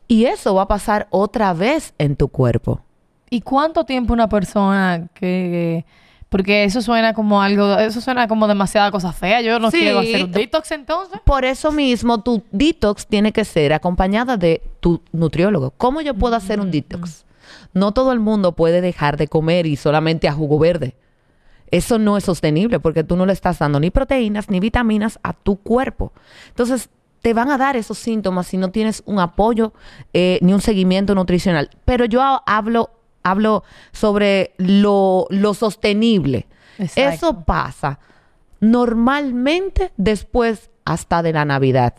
Y 0.08 0.25
eso 0.25 0.53
va 0.53 0.63
a 0.63 0.68
pasar 0.68 1.08
otra 1.10 1.53
vez 1.53 1.94
en 1.98 2.15
tu 2.15 2.27
cuerpo. 2.27 2.82
¿Y 3.30 3.41
cuánto 3.41 3.86
tiempo 3.86 4.13
una 4.13 4.30
persona 4.30 5.08
que... 5.13 5.86
Porque 6.30 6.63
eso 6.63 6.82
suena 6.82 7.13
como 7.13 7.41
algo... 7.41 7.77
Eso 7.80 8.00
suena 8.01 8.27
como 8.27 8.48
demasiada 8.48 8.91
cosa 8.91 9.12
fea. 9.13 9.41
Yo 9.41 9.60
no 9.60 9.70
Sí. 9.72 9.80
quiero 9.80 10.00
hacer 10.00 10.24
un 10.25 10.32
detox 10.32 10.72
entonces. 10.72 11.20
Por 11.25 11.44
eso 11.44 11.72
mismo, 11.72 12.22
tu 12.22 12.44
detox 12.51 13.06
tiene 13.08 13.32
que 13.34 13.44
ser 13.44 13.74
acompañada 13.74 14.38
de 14.38 14.62
tu 14.80 15.01
nutriólogo. 15.12 15.72
¿Cómo 15.77 16.01
yo 16.01 16.13
puedo 16.13 16.36
hacer 16.36 16.60
un 16.60 16.72
detox? 16.72 17.25
No 17.74 17.94
todo 17.94 18.12
el 18.13 18.20
mundo 18.20 18.51
puede 18.53 18.80
dejar 18.82 19.18
de 19.18 19.27
comer 19.27 19.65
y 19.65 19.75
solamente 19.75 20.27
a 20.27 20.34
jugo 20.34 20.60
verde. 20.60 20.96
Eso 21.71 21.97
no 21.97 22.17
es 22.17 22.25
sostenible 22.25 22.79
porque 22.79 23.03
tú 23.03 23.15
no 23.15 23.25
le 23.25 23.33
estás 23.33 23.59
dando 23.59 23.79
ni 23.79 23.89
proteínas 23.89 24.49
ni 24.49 24.59
vitaminas 24.59 25.19
a 25.23 25.33
tu 25.33 25.55
cuerpo. 25.57 26.11
Entonces, 26.49 26.89
te 27.21 27.33
van 27.33 27.49
a 27.49 27.57
dar 27.57 27.75
esos 27.77 27.97
síntomas 27.97 28.47
si 28.47 28.57
no 28.57 28.71
tienes 28.71 29.03
un 29.05 29.19
apoyo 29.19 29.73
eh, 30.13 30.37
ni 30.41 30.53
un 30.53 30.61
seguimiento 30.61 31.15
nutricional. 31.15 31.69
Pero 31.85 32.05
yo 32.05 32.21
ha- 32.21 32.43
hablo, 32.45 32.89
hablo 33.23 33.63
sobre 33.91 34.53
lo, 34.57 35.27
lo 35.29 35.53
sostenible. 35.53 36.47
Exacto. 36.79 37.11
Eso 37.27 37.43
pasa 37.43 37.99
normalmente 38.59 39.91
después 39.97 40.69
hasta 40.85 41.21
de 41.21 41.33
la 41.33 41.45
Navidad. 41.45 41.93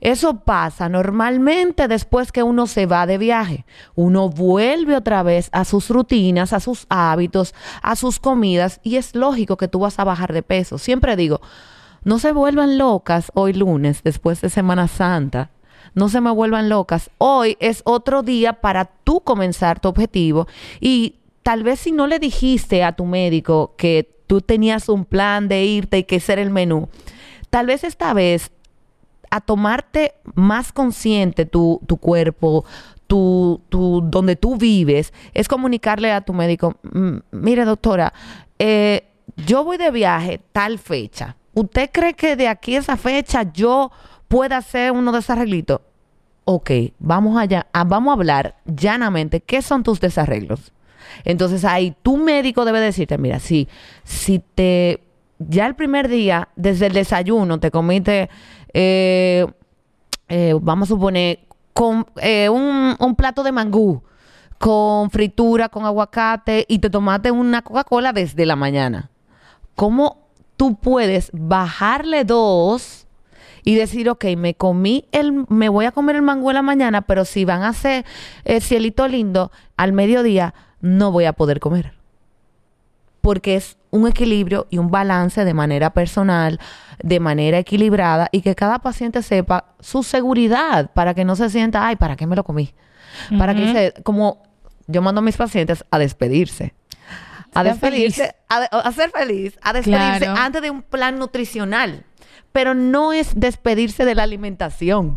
Eso 0.00 0.40
pasa 0.40 0.88
normalmente 0.88 1.88
después 1.88 2.32
que 2.32 2.42
uno 2.42 2.66
se 2.66 2.86
va 2.86 3.06
de 3.06 3.18
viaje. 3.18 3.64
Uno 3.94 4.28
vuelve 4.28 4.96
otra 4.96 5.22
vez 5.22 5.48
a 5.52 5.64
sus 5.64 5.88
rutinas, 5.90 6.52
a 6.52 6.60
sus 6.60 6.86
hábitos, 6.88 7.54
a 7.82 7.96
sus 7.96 8.18
comidas 8.18 8.80
y 8.82 8.96
es 8.96 9.14
lógico 9.14 9.56
que 9.56 9.68
tú 9.68 9.80
vas 9.80 9.98
a 9.98 10.04
bajar 10.04 10.32
de 10.32 10.42
peso. 10.42 10.78
Siempre 10.78 11.16
digo, 11.16 11.40
no 12.04 12.18
se 12.18 12.32
vuelvan 12.32 12.78
locas 12.78 13.30
hoy 13.34 13.52
lunes, 13.52 14.02
después 14.02 14.40
de 14.40 14.50
Semana 14.50 14.88
Santa. 14.88 15.50
No 15.94 16.08
se 16.08 16.20
me 16.20 16.30
vuelvan 16.30 16.68
locas. 16.68 17.10
Hoy 17.18 17.56
es 17.60 17.82
otro 17.84 18.22
día 18.22 18.54
para 18.54 18.86
tú 18.86 19.20
comenzar 19.20 19.78
tu 19.78 19.88
objetivo 19.88 20.48
y 20.80 21.16
tal 21.42 21.62
vez 21.62 21.80
si 21.80 21.92
no 21.92 22.06
le 22.06 22.18
dijiste 22.18 22.82
a 22.82 22.92
tu 22.92 23.04
médico 23.04 23.74
que 23.76 24.08
tú 24.26 24.40
tenías 24.40 24.88
un 24.88 25.04
plan 25.04 25.48
de 25.48 25.64
irte 25.64 25.98
y 25.98 26.04
que 26.04 26.20
ser 26.20 26.38
el 26.38 26.50
menú, 26.50 26.88
tal 27.50 27.66
vez 27.66 27.84
esta 27.84 28.14
vez 28.14 28.50
a 29.32 29.40
tomarte 29.40 30.12
más 30.34 30.72
consciente 30.72 31.46
tu, 31.46 31.80
tu 31.86 31.96
cuerpo, 31.96 32.66
tu, 33.06 33.62
tu, 33.70 34.02
donde 34.04 34.36
tú 34.36 34.56
vives, 34.58 35.14
es 35.32 35.48
comunicarle 35.48 36.12
a 36.12 36.20
tu 36.20 36.34
médico, 36.34 36.76
"Mm, 36.82 37.16
mire 37.30 37.64
doctora, 37.64 38.12
eh, 38.58 39.08
yo 39.36 39.64
voy 39.64 39.78
de 39.78 39.90
viaje 39.90 40.38
tal 40.52 40.78
fecha. 40.78 41.36
¿Usted 41.54 41.88
cree 41.90 42.12
que 42.12 42.36
de 42.36 42.46
aquí 42.48 42.76
a 42.76 42.80
esa 42.80 42.98
fecha 42.98 43.50
yo 43.54 43.90
pueda 44.28 44.58
hacer 44.58 44.92
uno 44.92 45.12
de 45.12 45.20
esos 45.20 45.30
arreglitos? 45.30 45.80
Ok, 46.44 46.70
vamos 46.98 47.38
allá, 47.38 47.66
ah, 47.72 47.84
vamos 47.84 48.10
a 48.10 48.14
hablar 48.14 48.56
llanamente. 48.66 49.40
¿Qué 49.40 49.62
son 49.62 49.82
tus 49.82 49.98
desarreglos? 49.98 50.72
Entonces 51.24 51.64
ahí 51.64 51.96
tu 52.02 52.18
médico 52.18 52.66
debe 52.66 52.80
decirte, 52.80 53.16
mira, 53.16 53.38
si, 53.40 53.66
si 54.04 54.40
te, 54.54 55.02
ya 55.38 55.66
el 55.66 55.74
primer 55.74 56.08
día, 56.08 56.48
desde 56.56 56.86
el 56.88 56.92
desayuno, 56.92 57.60
te 57.60 57.70
comiste, 57.70 58.28
eh, 58.72 59.46
eh, 60.28 60.54
vamos 60.60 60.88
a 60.88 60.94
suponer, 60.94 61.40
con 61.72 62.06
eh, 62.16 62.48
un, 62.48 62.96
un 62.98 63.16
plato 63.16 63.42
de 63.42 63.52
mangú, 63.52 64.02
con 64.58 65.10
fritura, 65.10 65.68
con 65.68 65.84
aguacate, 65.84 66.64
y 66.68 66.78
te 66.78 66.90
tomaste 66.90 67.30
una 67.30 67.62
Coca-Cola 67.62 68.12
desde 68.12 68.46
la 68.46 68.56
mañana. 68.56 69.10
¿Cómo 69.74 70.28
tú 70.56 70.76
puedes 70.76 71.30
bajarle 71.32 72.24
dos 72.24 73.06
y 73.64 73.74
decir, 73.74 74.08
ok, 74.08 74.24
me 74.36 74.54
comí 74.54 75.06
el, 75.12 75.44
me 75.48 75.68
voy 75.68 75.86
a 75.86 75.92
comer 75.92 76.16
el 76.16 76.22
mango 76.22 76.50
en 76.50 76.54
la 76.54 76.62
mañana, 76.62 77.02
pero 77.02 77.24
si 77.24 77.44
van 77.44 77.62
a 77.62 77.68
hacer 77.68 78.04
el 78.44 78.60
cielito 78.60 79.08
lindo 79.08 79.50
al 79.76 79.92
mediodía, 79.92 80.54
no 80.80 81.12
voy 81.12 81.24
a 81.24 81.32
poder 81.32 81.60
comer. 81.60 82.01
Porque 83.22 83.56
es 83.56 83.78
un 83.90 84.06
equilibrio 84.06 84.66
y 84.68 84.76
un 84.78 84.90
balance 84.90 85.44
de 85.46 85.54
manera 85.54 85.94
personal, 85.94 86.60
de 87.02 87.20
manera 87.20 87.58
equilibrada 87.58 88.28
y 88.32 88.42
que 88.42 88.54
cada 88.54 88.80
paciente 88.80 89.22
sepa 89.22 89.74
su 89.80 90.02
seguridad 90.02 90.90
para 90.92 91.14
que 91.14 91.24
no 91.24 91.34
se 91.36 91.48
sienta, 91.48 91.86
ay, 91.86 91.96
¿para 91.96 92.16
qué 92.16 92.26
me 92.26 92.36
lo 92.36 92.44
comí? 92.44 92.74
Para 93.38 93.54
que 93.54 93.72
se, 93.72 94.02
como 94.02 94.42
yo 94.86 95.00
mando 95.02 95.20
a 95.20 95.22
mis 95.22 95.36
pacientes 95.36 95.84
a 95.90 95.98
despedirse. 95.98 96.74
A 97.54 97.62
despedirse, 97.62 98.34
a, 98.48 98.56
a 98.64 98.92
ser 98.92 99.10
feliz, 99.10 99.58
a 99.62 99.72
despedirse 99.72 100.20
Claro. 100.20 100.40
antes 100.40 100.62
de 100.62 100.70
un 100.70 100.82
plan 100.82 101.18
nutricional. 101.18 102.04
Pero 102.50 102.74
no 102.74 103.12
es 103.12 103.38
despedirse 103.38 104.04
de 104.04 104.14
la 104.14 104.22
alimentación. 104.24 105.16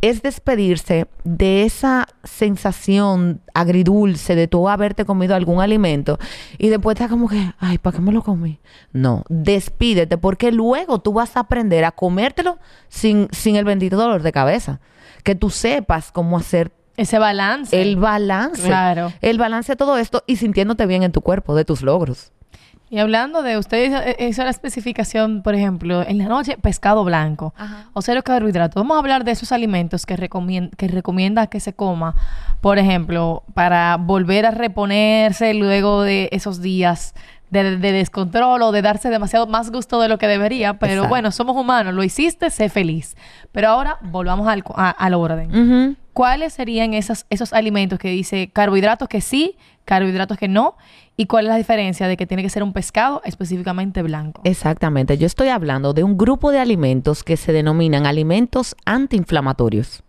Es 0.00 0.22
despedirse 0.22 1.06
de 1.24 1.64
esa 1.64 2.06
sensación 2.24 3.40
agridulce 3.54 4.34
de 4.34 4.48
tú 4.48 4.68
haberte 4.68 5.04
comido 5.04 5.34
algún 5.34 5.60
alimento 5.60 6.18
y 6.58 6.68
después 6.68 6.94
estás 6.94 7.10
como 7.10 7.28
que, 7.28 7.52
ay, 7.58 7.78
¿para 7.78 7.96
qué 7.96 8.02
me 8.02 8.12
lo 8.12 8.22
comí? 8.22 8.60
No, 8.92 9.24
despídete 9.28 10.18
porque 10.18 10.52
luego 10.52 11.00
tú 11.00 11.12
vas 11.12 11.36
a 11.36 11.40
aprender 11.40 11.84
a 11.84 11.92
comértelo 11.92 12.58
sin, 12.88 13.28
sin 13.32 13.56
el 13.56 13.64
bendito 13.64 13.96
dolor 13.96 14.22
de 14.22 14.32
cabeza. 14.32 14.80
Que 15.24 15.34
tú 15.34 15.50
sepas 15.50 16.10
cómo 16.12 16.36
hacer 16.36 16.72
Ese 16.96 17.18
balance. 17.18 17.80
el 17.80 17.96
balance. 17.96 18.66
Claro. 18.66 19.12
El 19.20 19.38
balance 19.38 19.72
de 19.72 19.76
todo 19.76 19.98
esto 19.98 20.24
y 20.26 20.36
sintiéndote 20.36 20.84
bien 20.86 21.02
en 21.04 21.12
tu 21.12 21.20
cuerpo, 21.20 21.54
de 21.54 21.64
tus 21.64 21.82
logros. 21.82 22.32
Y 22.92 22.98
hablando 22.98 23.42
de, 23.42 23.56
usted 23.56 23.86
hizo, 23.86 23.96
eh, 24.02 24.28
hizo 24.28 24.44
la 24.44 24.50
especificación, 24.50 25.40
por 25.42 25.54
ejemplo, 25.54 26.02
en 26.06 26.18
la 26.18 26.26
noche, 26.26 26.58
pescado 26.58 27.04
blanco 27.04 27.54
o 27.94 28.02
cero 28.02 28.22
carbohidratos. 28.22 28.74
Vamos 28.74 28.96
a 28.96 29.00
hablar 29.00 29.24
de 29.24 29.30
esos 29.30 29.50
alimentos 29.50 30.04
que, 30.04 30.14
recomien- 30.14 30.68
que 30.76 30.88
recomienda 30.88 31.46
que 31.46 31.58
se 31.58 31.72
coma, 31.72 32.14
por 32.60 32.78
ejemplo, 32.78 33.44
para 33.54 33.96
volver 33.96 34.44
a 34.44 34.50
reponerse 34.50 35.54
luego 35.54 36.02
de 36.02 36.28
esos 36.32 36.60
días 36.60 37.14
de, 37.48 37.78
de 37.78 37.92
descontrol 37.92 38.60
o 38.60 38.72
de 38.72 38.82
darse 38.82 39.08
demasiado 39.08 39.46
más 39.46 39.70
gusto 39.70 39.98
de 39.98 40.08
lo 40.08 40.18
que 40.18 40.28
debería. 40.28 40.74
Pero 40.78 40.92
Exacto. 40.92 41.08
bueno, 41.08 41.30
somos 41.30 41.56
humanos, 41.56 41.94
lo 41.94 42.04
hiciste, 42.04 42.50
sé 42.50 42.68
feliz. 42.68 43.16
Pero 43.52 43.68
ahora 43.68 43.96
volvamos 44.02 44.46
al, 44.48 44.62
a- 44.74 44.90
al 44.90 45.14
orden. 45.14 45.48
Ujú. 45.50 45.96
¿Cuáles 46.12 46.52
serían 46.52 46.92
esos 46.94 47.52
alimentos 47.52 47.98
que 47.98 48.08
dice 48.08 48.50
carbohidratos 48.52 49.08
que 49.08 49.20
sí, 49.20 49.56
carbohidratos 49.84 50.36
que 50.36 50.48
no? 50.48 50.76
¿Y 51.16 51.26
cuál 51.26 51.46
es 51.46 51.48
la 51.50 51.56
diferencia 51.56 52.06
de 52.06 52.16
que 52.16 52.26
tiene 52.26 52.42
que 52.42 52.50
ser 52.50 52.62
un 52.62 52.72
pescado 52.72 53.22
específicamente 53.24 54.02
blanco? 54.02 54.42
Exactamente. 54.44 55.16
Yo 55.16 55.26
estoy 55.26 55.48
hablando 55.48 55.92
de 55.92 56.04
un 56.04 56.18
grupo 56.18 56.50
de 56.50 56.58
alimentos 56.58 57.24
que 57.24 57.36
se 57.36 57.52
denominan 57.52 58.06
alimentos 58.06 58.76
antiinflamatorios. 58.84 60.02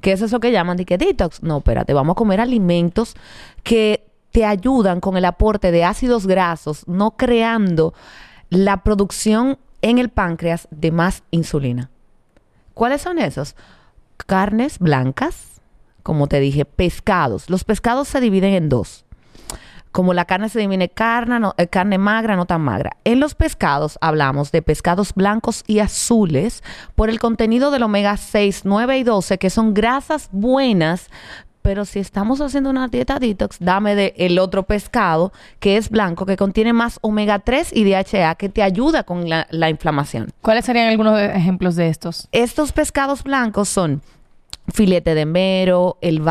Que 0.00 0.12
eso 0.12 0.24
es 0.26 0.32
lo 0.32 0.40
que 0.40 0.52
llaman 0.52 0.76
de 0.76 0.84
que 0.84 0.96
detox. 0.96 1.42
No, 1.42 1.58
espérate, 1.58 1.92
vamos 1.92 2.14
a 2.14 2.16
comer 2.16 2.40
alimentos 2.40 3.14
que 3.62 4.06
te 4.30 4.44
ayudan 4.44 5.00
con 5.00 5.16
el 5.16 5.24
aporte 5.24 5.70
de 5.72 5.84
ácidos 5.84 6.26
grasos, 6.26 6.86
no 6.86 7.12
creando 7.12 7.94
la 8.50 8.82
producción 8.82 9.58
en 9.82 9.98
el 9.98 10.08
páncreas 10.08 10.68
de 10.70 10.90
más 10.90 11.22
insulina. 11.30 11.90
¿Cuáles 12.74 13.02
son 13.02 13.18
esos? 13.18 13.56
Carnes 14.26 14.78
blancas, 14.78 15.60
como 16.02 16.26
te 16.26 16.40
dije, 16.40 16.64
pescados. 16.64 17.50
Los 17.50 17.64
pescados 17.64 18.08
se 18.08 18.20
dividen 18.20 18.54
en 18.54 18.68
dos. 18.68 19.04
Como 19.90 20.12
la 20.12 20.26
carne 20.26 20.48
se 20.48 20.60
divide 20.60 20.90
carne, 20.90 21.48
eh, 21.56 21.66
carne 21.66 21.98
magra, 21.98 22.36
no 22.36 22.46
tan 22.46 22.60
magra. 22.60 22.96
En 23.04 23.20
los 23.20 23.34
pescados 23.34 23.98
hablamos 24.00 24.52
de 24.52 24.62
pescados 24.62 25.14
blancos 25.14 25.64
y 25.66 25.78
azules 25.78 26.62
por 26.94 27.08
el 27.08 27.18
contenido 27.18 27.70
del 27.70 27.82
omega 27.82 28.16
6, 28.16 28.62
9 28.64 28.98
y 28.98 29.02
12, 29.02 29.38
que 29.38 29.50
son 29.50 29.74
grasas 29.74 30.28
buenas. 30.30 31.08
Pero 31.68 31.84
si 31.84 31.98
estamos 31.98 32.40
haciendo 32.40 32.70
una 32.70 32.88
dieta 32.88 33.18
detox, 33.18 33.58
dame 33.60 33.94
de 33.94 34.14
el 34.16 34.38
otro 34.38 34.62
pescado 34.62 35.34
que 35.60 35.76
es 35.76 35.90
blanco, 35.90 36.24
que 36.24 36.38
contiene 36.38 36.72
más 36.72 36.98
omega 37.02 37.40
3 37.40 37.76
y 37.76 37.84
DHA, 37.84 38.36
que 38.36 38.48
te 38.48 38.62
ayuda 38.62 39.02
con 39.02 39.28
la, 39.28 39.46
la 39.50 39.68
inflamación. 39.68 40.32
¿Cuáles 40.40 40.64
serían 40.64 40.88
algunos 40.88 41.20
ejemplos 41.20 41.76
de 41.76 41.88
estos? 41.88 42.26
Estos 42.32 42.72
pescados 42.72 43.22
blancos 43.22 43.68
son 43.68 44.00
filete 44.72 45.14
de 45.14 45.26
mero, 45.26 45.98
el 46.00 46.22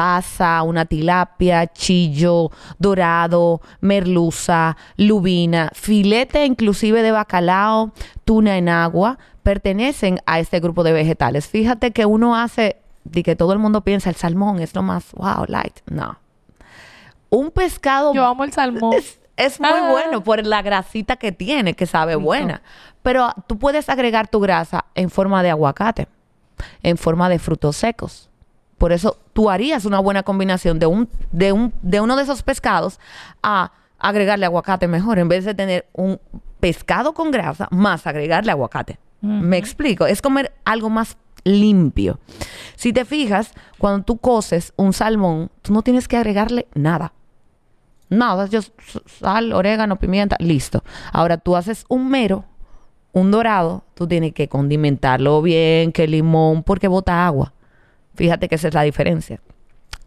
una 0.66 0.86
tilapia, 0.86 1.68
chillo, 1.68 2.50
dorado, 2.80 3.62
merluza, 3.80 4.76
lubina, 4.96 5.70
filete 5.76 6.46
inclusive 6.46 7.04
de 7.04 7.12
bacalao, 7.12 7.92
tuna 8.26 8.58
en 8.58 8.70
agua, 8.70 9.20
pertenecen 9.44 10.20
a 10.26 10.40
este 10.40 10.60
grupo 10.60 10.84
de 10.84 10.94
vegetales. 10.94 11.46
Fíjate 11.46 11.92
que 11.92 12.08
uno 12.08 12.36
hace, 12.36 12.78
de 13.12 13.24
que 13.24 13.36
todo 13.36 13.54
el 13.54 13.60
mundo 13.60 13.82
piensa 13.82 14.10
el 14.10 14.16
salmón 14.16 14.60
es 14.60 14.74
lo 14.76 14.84
más, 14.84 15.12
wow, 15.14 15.46
light. 15.48 15.80
No. 15.88 16.18
Un 17.30 17.52
pescado 17.52 18.14
Yo 18.14 18.26
amo 18.26 18.44
el 18.44 18.54
salmón. 18.54 18.94
es, 18.94 19.20
es 19.36 19.60
muy 19.60 19.70
Ah. 19.72 19.90
bueno 19.92 20.24
por 20.24 20.46
la 20.46 20.62
grasita 20.62 21.18
que 21.18 21.32
tiene, 21.32 21.74
que 21.74 21.86
sabe 21.86 22.16
buena. 22.16 22.62
Pero 23.04 23.30
tú 23.48 23.58
puedes 23.58 23.90
agregar 23.90 24.28
tu 24.28 24.40
grasa 24.40 24.86
en 24.96 25.10
forma 25.10 25.44
de 25.44 25.50
aguacate, 25.50 26.08
en 26.84 26.98
forma 26.98 27.30
de 27.30 27.40
frutos 27.40 27.76
secos. 27.78 28.30
Por 28.78 28.92
eso 28.92 29.18
tú 29.34 29.50
harías 29.50 29.86
una 29.86 30.00
buena 30.00 30.24
combinación 30.24 30.78
de 30.80 30.86
un, 30.86 31.10
de 31.32 31.52
un, 31.52 31.74
de 31.82 32.00
uno 32.00 32.16
de 32.16 32.24
esos 32.24 32.44
pescados 32.44 33.00
a 33.42 33.72
agregarle 34.00 34.46
aguacate 34.46 34.88
mejor, 34.88 35.18
en 35.20 35.28
vez 35.28 35.46
de 35.46 35.56
tener 35.56 35.88
un 35.94 36.20
pescado 36.60 37.14
con 37.14 37.32
grasa 37.32 37.68
más 37.72 38.06
agregarle 38.08 38.52
aguacate. 38.52 39.00
Me 39.22 39.58
explico. 39.58 40.06
Es 40.06 40.22
comer 40.22 40.54
algo 40.64 40.90
más 40.92 41.18
limpio. 41.48 42.20
Si 42.76 42.94
te 42.94 43.06
fijas, 43.06 43.52
cuando 43.78 44.04
tú 44.04 44.18
coces 44.18 44.74
un 44.76 44.94
salmón, 44.94 45.50
tú 45.62 45.74
no 45.74 45.82
tienes 45.82 46.08
que 46.08 46.18
agregarle 46.18 46.68
nada. 46.74 47.14
Nada, 48.10 48.46
yo 48.48 48.62
sal, 49.06 49.52
orégano, 49.52 50.00
pimienta, 50.00 50.38
listo. 50.40 50.84
Ahora 51.12 51.38
tú 51.38 51.56
haces 51.56 51.86
un 51.90 52.10
mero, 52.10 52.46
un 53.12 53.32
dorado, 53.32 53.84
tú 53.96 54.08
tienes 54.08 54.34
que 54.34 54.48
condimentarlo 54.48 55.42
bien, 55.42 55.92
que 55.92 56.08
limón, 56.08 56.64
porque 56.64 56.88
bota 56.88 57.26
agua. 57.26 57.54
Fíjate 58.16 58.48
que 58.48 58.56
esa 58.56 58.70
es 58.70 58.74
la 58.74 58.84
diferencia. 58.84 59.42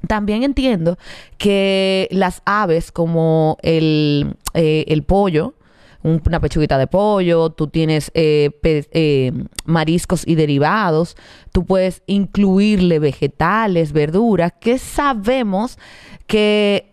También 0.07 0.43
entiendo 0.45 0.99
que 1.37 2.09
las 2.11 2.41
aves 2.47 2.91
como 2.91 3.59
el, 3.63 4.37
eh, 4.55 4.85
el 4.89 5.03
pollo, 5.03 5.55
una 6.03 6.41
pechuguita 6.41 6.79
de 6.79 6.87
pollo, 6.87 7.51
tú 7.51 7.67
tienes 7.67 8.11
eh, 8.15 8.51
eh, 8.63 9.33
mariscos 9.65 10.27
y 10.27 10.35
derivados, 10.35 11.17
tú 11.53 11.65
puedes 11.65 12.03
incluirle 12.07 12.99
vegetales, 12.99 13.93
verduras, 13.93 14.53
que 14.61 14.79
sabemos 14.79 15.79
que 16.27 16.93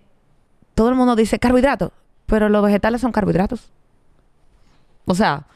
todo 0.76 0.90
el 0.90 0.96
mundo 0.96 1.16
dice 1.16 1.40
carbohidratos, 1.40 1.92
pero 2.26 2.50
los 2.50 2.64
vegetales 2.64 3.02
son 3.02 3.12
carbohidratos. 3.12 3.70
O 5.06 5.16
sea, 5.16 5.48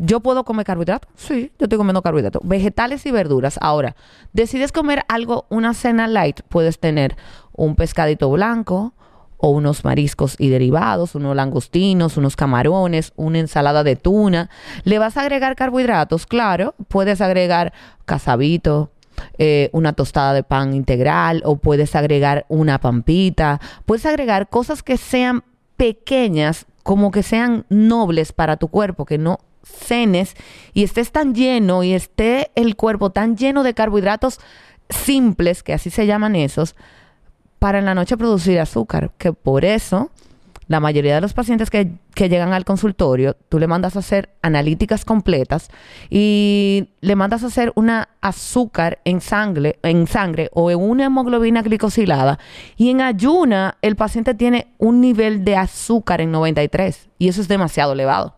¿Yo 0.00 0.20
puedo 0.20 0.44
comer 0.44 0.64
carbohidratos? 0.64 1.10
Sí, 1.16 1.50
yo 1.58 1.64
estoy 1.64 1.76
comiendo 1.76 2.02
carbohidratos. 2.02 2.40
Vegetales 2.44 3.04
y 3.04 3.10
verduras. 3.10 3.58
Ahora, 3.60 3.96
decides 4.32 4.70
comer 4.70 5.02
algo, 5.08 5.46
una 5.48 5.74
cena 5.74 6.06
light, 6.06 6.42
puedes 6.48 6.78
tener 6.78 7.16
un 7.52 7.74
pescadito 7.74 8.30
blanco 8.30 8.92
o 9.38 9.50
unos 9.50 9.84
mariscos 9.84 10.34
y 10.38 10.48
derivados, 10.50 11.14
unos 11.14 11.34
langostinos, 11.34 12.16
unos 12.16 12.36
camarones, 12.36 13.12
una 13.16 13.38
ensalada 13.38 13.84
de 13.84 13.96
tuna. 13.96 14.50
¿Le 14.84 14.98
vas 14.98 15.16
a 15.16 15.22
agregar 15.22 15.56
carbohidratos? 15.56 16.26
Claro, 16.26 16.74
puedes 16.88 17.20
agregar 17.20 17.72
casabito, 18.04 18.90
eh, 19.38 19.70
una 19.72 19.92
tostada 19.92 20.34
de 20.34 20.42
pan 20.42 20.74
integral 20.74 21.42
o 21.44 21.56
puedes 21.56 21.94
agregar 21.94 22.44
una 22.48 22.78
pampita. 22.78 23.60
Puedes 23.86 24.06
agregar 24.06 24.48
cosas 24.48 24.82
que 24.82 24.96
sean 24.96 25.44
pequeñas, 25.76 26.66
como 26.82 27.10
que 27.10 27.22
sean 27.22 27.64
nobles 27.68 28.32
para 28.32 28.56
tu 28.56 28.68
cuerpo, 28.68 29.04
que 29.04 29.18
no 29.18 29.38
cenes 29.62 30.34
y 30.72 30.82
estés 30.82 31.12
tan 31.12 31.34
lleno 31.34 31.82
y 31.82 31.92
esté 31.92 32.50
el 32.54 32.74
cuerpo 32.74 33.10
tan 33.10 33.36
lleno 33.36 33.62
de 33.62 33.74
carbohidratos 33.74 34.40
simples, 34.88 35.62
que 35.62 35.74
así 35.74 35.90
se 35.90 36.06
llaman 36.06 36.34
esos, 36.34 36.74
para 37.58 37.78
en 37.78 37.84
la 37.84 37.94
noche 37.94 38.16
producir 38.16 38.60
azúcar, 38.60 39.10
que 39.18 39.32
por 39.32 39.64
eso 39.64 40.10
la 40.68 40.80
mayoría 40.80 41.14
de 41.14 41.22
los 41.22 41.32
pacientes 41.32 41.70
que, 41.70 41.92
que, 42.14 42.28
llegan 42.28 42.52
al 42.52 42.66
consultorio, 42.66 43.34
tú 43.48 43.58
le 43.58 43.66
mandas 43.66 43.96
a 43.96 44.00
hacer 44.00 44.28
analíticas 44.42 45.06
completas 45.06 45.70
y 46.10 46.90
le 47.00 47.16
mandas 47.16 47.42
a 47.42 47.46
hacer 47.46 47.72
una 47.74 48.10
azúcar 48.20 49.00
en 49.06 49.22
sangre, 49.22 49.78
en 49.82 50.06
sangre 50.06 50.50
o 50.52 50.70
en 50.70 50.78
una 50.78 51.06
hemoglobina 51.06 51.62
glicosilada 51.62 52.38
y 52.76 52.90
en 52.90 53.00
ayuna 53.00 53.78
el 53.80 53.96
paciente 53.96 54.34
tiene 54.34 54.68
un 54.76 55.00
nivel 55.00 55.42
de 55.42 55.56
azúcar 55.56 56.20
en 56.20 56.32
93 56.32 57.08
y 57.18 57.28
eso 57.28 57.40
es 57.40 57.48
demasiado 57.48 57.94
elevado. 57.94 58.34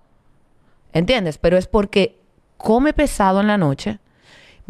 ¿Entiendes? 0.93 1.37
Pero 1.39 1.57
es 1.57 1.67
porque 1.67 2.21
come 2.57 2.93
pesado 2.93 3.41
en 3.41 3.49
la 3.49 3.59
noche, 3.59 3.99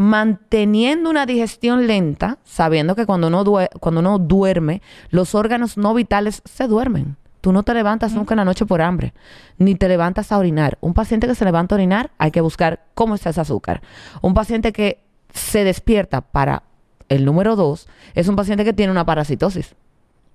manteniendo 0.01 1.11
una 1.11 1.27
digestión 1.27 1.87
lenta, 1.87 2.39
sabiendo 2.43 2.97
que 2.97 3.05
cuando 3.05 3.27
uno, 3.27 3.45
cuando 3.81 4.01
uno 4.01 4.19
duerme, 4.19 4.81
los 5.11 5.35
órganos 5.35 5.77
no 5.77 5.93
vitales 5.93 6.41
se 6.47 6.67
duermen. 6.67 7.19
Tú 7.43 7.53
no 7.53 7.65
te 7.65 7.75
levantas 7.75 8.15
nunca 8.15 8.33
en 8.33 8.39
la 8.39 8.47
noche 8.47 8.65
por 8.65 8.81
hambre, 8.81 9.13
ni 9.59 9.75
te 9.75 9.89
levantas 9.89 10.33
a 10.33 10.39
orinar. 10.39 10.79
Un 10.81 10.95
paciente 10.95 11.27
que 11.27 11.35
se 11.35 11.45
levanta 11.45 11.75
a 11.75 11.77
orinar, 11.77 12.13
hay 12.17 12.31
que 12.31 12.41
buscar 12.41 12.81
cómo 12.95 13.15
está 13.15 13.29
ese 13.29 13.43
azúcar. 13.43 13.83
Un 14.23 14.33
paciente 14.33 14.73
que 14.73 15.03
se 15.35 15.65
despierta 15.65 16.23
para 16.23 16.63
el 17.11 17.27
número 17.27 17.55
dos, 17.55 17.87
es 18.15 18.27
un 18.27 18.37
paciente 18.37 18.65
que 18.65 18.73
tiene 18.73 18.93
una 18.93 19.05
parasitosis. 19.05 19.75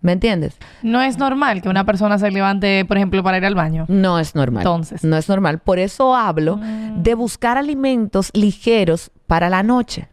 ¿Me 0.05 0.11
entiendes? 0.11 0.55
No 0.83 1.01
es 1.01 1.17
normal 1.17 1.61
que 1.63 1.69
una 1.69 1.83
persona 1.83 2.19
se 2.19 2.29
levante, 2.29 2.85
por 2.85 2.97
ejemplo, 2.97 3.23
para 3.23 3.37
ir 3.37 3.45
al 3.45 3.55
baño. 3.55 3.85
No 3.87 4.19
es 4.19 4.35
normal. 4.35 4.61
Entonces. 4.61 5.03
No 5.03 5.17
es 5.17 5.27
normal. 5.27 5.59
Por 5.59 5.79
eso 5.79 6.15
hablo 6.15 6.57
Mm. 6.57 7.01
de 7.01 7.13
buscar 7.15 7.57
alimentos 7.57 8.29
ligeros 8.33 9.09
para 9.25 9.49
la 9.49 9.63
noche. 9.63 10.07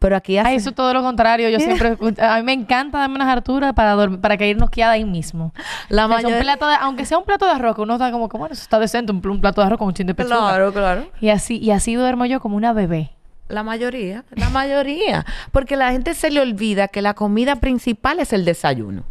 Pero 0.00 0.16
aquí 0.16 0.36
hace... 0.36 0.48
Ay, 0.48 0.56
eso 0.56 0.70
es 0.70 0.74
todo 0.74 0.92
lo 0.92 1.02
contrario. 1.02 1.48
Yo 1.50 1.60
siempre... 1.60 1.96
A 2.20 2.38
mí 2.38 2.42
me 2.42 2.52
encanta 2.52 2.98
darme 2.98 3.14
unas 3.14 3.28
harturas 3.28 3.72
para 3.74 3.92
dormir, 3.92 4.20
para 4.20 4.36
que 4.36 4.48
irnos 4.48 4.68
quedada 4.70 4.94
ahí 4.94 5.04
mismo. 5.04 5.54
La 5.88 6.06
O 6.06 6.08
sea, 6.08 6.16
un 6.16 6.22
mayoría... 6.24 6.40
plato 6.40 6.66
de- 6.66 6.74
aunque 6.80 7.04
sea 7.06 7.18
un 7.18 7.24
plato 7.24 7.44
de 7.46 7.52
arroz, 7.52 7.76
que 7.76 7.82
uno 7.82 7.92
está 7.94 8.10
como 8.10 8.28
que, 8.28 8.36
bueno, 8.36 8.52
eso 8.54 8.62
está 8.62 8.80
decente, 8.80 9.12
un 9.12 9.20
plato 9.40 9.60
de 9.60 9.66
arroz 9.68 9.78
con 9.78 9.86
un 9.86 9.94
chin 9.94 10.08
de 10.08 10.14
pechuga. 10.16 10.36
Claro, 10.38 10.72
claro. 10.72 11.06
Y 11.20 11.28
así, 11.28 11.58
y 11.58 11.70
así 11.70 11.94
duermo 11.94 12.26
yo 12.26 12.40
como 12.40 12.56
una 12.56 12.72
bebé. 12.72 13.12
La 13.48 13.62
mayoría, 13.62 14.24
la 14.32 14.48
mayoría. 14.48 15.24
Porque 15.52 15.76
la 15.76 15.92
gente 15.92 16.14
se 16.14 16.30
le 16.30 16.40
olvida 16.40 16.88
que 16.88 17.02
la 17.02 17.14
comida 17.14 17.56
principal 17.56 18.18
es 18.18 18.32
el 18.32 18.44
desayuno. 18.44 19.04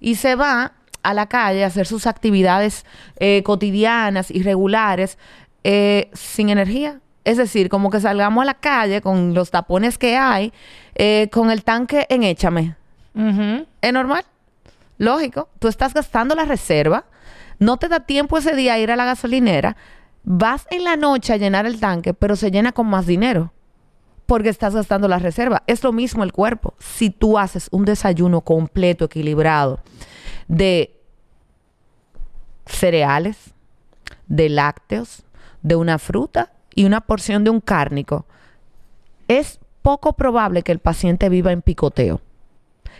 Y 0.00 0.16
se 0.16 0.34
va 0.34 0.72
a 1.02 1.14
la 1.14 1.26
calle 1.26 1.64
a 1.64 1.68
hacer 1.68 1.86
sus 1.86 2.06
actividades 2.06 2.84
eh, 3.18 3.42
cotidianas 3.42 4.30
y 4.30 4.42
regulares 4.42 5.18
eh, 5.64 6.10
sin 6.12 6.48
energía. 6.48 7.00
Es 7.24 7.36
decir, 7.36 7.68
como 7.68 7.90
que 7.90 8.00
salgamos 8.00 8.42
a 8.42 8.46
la 8.46 8.54
calle 8.54 9.00
con 9.00 9.34
los 9.34 9.50
tapones 9.50 9.98
que 9.98 10.16
hay, 10.16 10.52
eh, 10.94 11.28
con 11.30 11.50
el 11.50 11.64
tanque 11.64 12.06
en 12.08 12.22
échame. 12.22 12.76
Es 13.82 13.92
normal. 13.92 14.24
Lógico. 14.96 15.48
Tú 15.58 15.68
estás 15.68 15.92
gastando 15.92 16.34
la 16.34 16.44
reserva. 16.44 17.04
No 17.58 17.76
te 17.76 17.88
da 17.88 18.00
tiempo 18.00 18.38
ese 18.38 18.54
día 18.54 18.74
a 18.74 18.78
ir 18.78 18.90
a 18.90 18.96
la 18.96 19.04
gasolinera. 19.04 19.76
Vas 20.22 20.66
en 20.70 20.84
la 20.84 20.96
noche 20.96 21.32
a 21.32 21.36
llenar 21.36 21.66
el 21.66 21.80
tanque, 21.80 22.14
pero 22.14 22.36
se 22.36 22.50
llena 22.50 22.72
con 22.72 22.86
más 22.86 23.06
dinero. 23.06 23.52
Porque 24.30 24.48
estás 24.48 24.76
gastando 24.76 25.08
la 25.08 25.18
reserva. 25.18 25.64
Es 25.66 25.82
lo 25.82 25.90
mismo 25.92 26.22
el 26.22 26.32
cuerpo. 26.32 26.74
Si 26.78 27.10
tú 27.10 27.36
haces 27.36 27.66
un 27.72 27.84
desayuno 27.84 28.42
completo, 28.42 29.06
equilibrado, 29.06 29.80
de 30.46 30.96
cereales, 32.64 33.36
de 34.28 34.48
lácteos, 34.48 35.24
de 35.62 35.74
una 35.74 35.98
fruta 35.98 36.52
y 36.76 36.84
una 36.84 37.00
porción 37.00 37.42
de 37.42 37.50
un 37.50 37.60
cárnico, 37.60 38.24
es 39.26 39.58
poco 39.82 40.12
probable 40.12 40.62
que 40.62 40.70
el 40.70 40.78
paciente 40.78 41.28
viva 41.28 41.50
en 41.50 41.60
picoteo. 41.62 42.20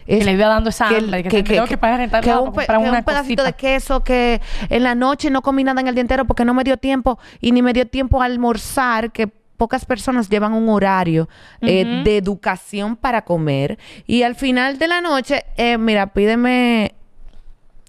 Que 0.06 0.24
le 0.24 0.32
iba 0.32 0.48
dando 0.48 0.70
esa 0.70 0.88
que- 0.88 0.96
hambre, 0.96 1.22
que, 1.22 1.28
que- 1.28 1.44
que- 1.44 1.64
que 1.68 1.78
pagar 1.78 2.00
en 2.00 2.10
tal 2.10 2.24
que 2.24 2.34
un, 2.34 2.52
para 2.52 2.80
una 2.80 3.02
pedacito 3.02 3.44
cosita. 3.44 3.44
de 3.44 3.52
queso 3.52 4.02
que 4.02 4.40
en 4.68 4.82
la 4.82 4.96
noche 4.96 5.30
no 5.30 5.42
comí 5.42 5.62
nada 5.62 5.80
en 5.80 5.86
el 5.86 5.94
día 5.94 6.00
entero 6.02 6.24
porque 6.24 6.44
no 6.44 6.54
me 6.54 6.64
dio 6.64 6.76
tiempo 6.76 7.20
y 7.40 7.52
ni 7.52 7.62
me 7.62 7.72
dio 7.72 7.86
tiempo 7.86 8.20
a 8.20 8.24
almorzar 8.24 9.12
que 9.12 9.30
pocas 9.60 9.84
personas 9.84 10.30
llevan 10.30 10.54
un 10.54 10.70
horario 10.70 11.28
eh, 11.60 12.00
de 12.02 12.16
educación 12.16 12.96
para 12.96 13.26
comer 13.26 13.78
y 14.06 14.22
al 14.22 14.34
final 14.34 14.78
de 14.78 14.88
la 14.88 15.02
noche 15.02 15.44
eh, 15.58 15.76
mira 15.76 16.14
pídeme 16.14 16.94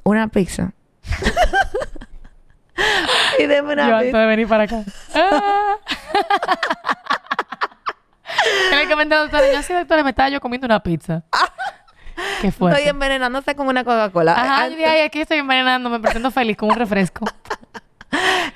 una 0.03 0.27
pizza 0.27 0.73
pídeme 3.37 3.71
una 3.71 3.87
Yo 3.87 3.95
antes 3.95 4.07
pizza 4.07 4.19
de 4.19 4.27
venir 4.27 4.49
para 4.49 4.63
acá. 4.65 4.83
Ah. 5.13 5.77
En 8.71 8.79
el 8.79 8.89
comentario, 8.89 9.23
doctora, 9.23 9.53
yo 9.53 9.61
sí, 9.61 9.73
doctora, 9.73 10.03
me 10.03 10.11
estaba 10.11 10.29
yo 10.29 10.39
comiendo 10.39 10.65
una 10.65 10.81
pizza. 10.81 11.23
Qué 12.41 12.51
fuerte. 12.51 12.79
estoy 12.79 12.89
envenenándose 12.89 13.55
con 13.55 13.67
una 13.67 13.83
Coca-Cola 13.83 14.33
Ajá, 14.33 14.69
dije, 14.69 14.85
ay, 14.85 15.01
aquí 15.01 15.21
estoy 15.21 15.39
envenenando, 15.39 15.89
me 15.89 15.99
presento 15.99 16.31
feliz 16.31 16.57
con 16.57 16.69
un 16.69 16.75
refresco. 16.75 17.25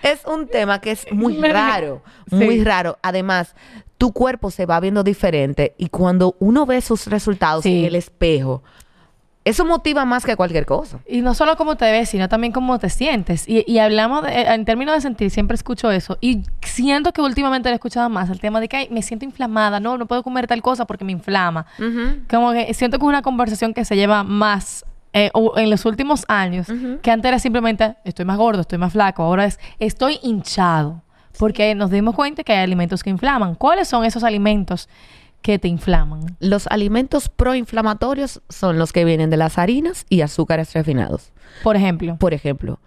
Es 0.05 0.25
un 0.25 0.47
tema 0.47 0.79
que 0.81 0.91
es 0.91 1.11
muy 1.11 1.37
raro, 1.41 2.01
Sí. 2.29 2.35
muy 2.35 2.63
raro. 2.63 2.97
Además, 3.01 3.55
tu 3.97 4.11
cuerpo 4.13 4.51
se 4.51 4.65
va 4.65 4.79
viendo 4.79 5.03
diferente 5.03 5.73
y 5.77 5.89
cuando 5.89 6.35
uno 6.39 6.65
ve 6.65 6.81
sus 6.81 7.07
resultados 7.07 7.63
Sí. 7.63 7.79
en 7.79 7.85
el 7.85 7.95
espejo, 7.95 8.61
eso 9.45 9.63
motiva 9.63 10.05
más 10.05 10.25
que 10.25 10.35
cualquier 10.35 10.65
cosa. 10.65 10.99
Y 11.07 11.21
no 11.21 11.35
solo 11.35 11.55
cómo 11.55 11.75
te 11.77 11.91
ves, 11.91 12.09
sino 12.09 12.27
también 12.27 12.51
cómo 12.51 12.79
te 12.79 12.89
sientes. 12.89 13.47
Y, 13.47 13.63
y 13.71 13.77
hablamos 13.77 14.23
de, 14.23 14.41
en 14.41 14.65
términos 14.65 14.95
de 14.95 15.01
sentir, 15.01 15.29
siempre 15.29 15.53
escucho 15.53 15.91
eso. 15.91 16.17
Y 16.19 16.41
siento 16.63 17.13
que 17.13 17.21
últimamente 17.21 17.69
lo 17.69 17.73
he 17.73 17.75
escuchado 17.75 18.09
más, 18.09 18.29
el 18.31 18.39
tema 18.39 18.59
de 18.59 18.67
que 18.67 18.77
"Ay, 18.77 18.87
me 18.89 19.03
siento 19.03 19.23
inflamada, 19.23 19.79
no, 19.79 19.97
no 19.99 20.07
puedo 20.07 20.23
comer 20.23 20.47
tal 20.47 20.63
cosa 20.63 20.85
porque 20.85 21.05
me 21.05 21.11
inflama. 21.11 21.67
Como 22.29 22.53
que 22.53 22.73
siento 22.73 22.97
que 22.97 23.05
es 23.05 23.07
una 23.09 23.21
conversación 23.21 23.73
que 23.75 23.85
se 23.85 23.95
lleva 23.95 24.23
más 24.23 24.83
eh, 25.15 25.31
o- 25.33 25.57
en 25.57 25.69
los 25.71 25.85
últimos 25.85 26.25
años, 26.27 26.67
que 27.01 27.09
antes 27.09 27.27
era 27.29 27.39
simplemente 27.39 27.95
estoy 28.03 28.25
más 28.25 28.37
gordo, 28.37 28.61
estoy 28.61 28.77
más 28.77 28.91
flaco, 28.93 29.23
ahora 29.23 29.45
es 29.45 29.59
estoy 29.79 30.19
hinchado. 30.21 31.01
Porque 31.39 31.73
nos 31.75 31.89
dimos 31.89 32.15
cuenta 32.15 32.43
que 32.43 32.53
hay 32.53 32.63
alimentos 32.63 33.01
que 33.03 33.09
inflaman. 33.09 33.55
¿Cuáles 33.55 33.87
son 33.89 34.05
esos 34.05 34.23
alimentos 34.23 34.87
que 35.41 35.59
te 35.59 35.67
inflaman? 35.67 36.37
Los 36.39 36.67
alimentos 36.67 37.27
proinflamatorios 37.27 38.41
son 38.49 38.77
los 38.77 38.93
que 38.93 39.03
vienen 39.03 39.29
de 39.29 39.35
las 39.37 39.57
harinas 39.57 40.05
y 40.09 40.21
azúcares 40.21 40.73
refinados. 40.73 41.31
Por 41.63 41.75
ejemplo. 41.75 42.15
Por 42.17 42.33
ejemplo, 42.33 42.79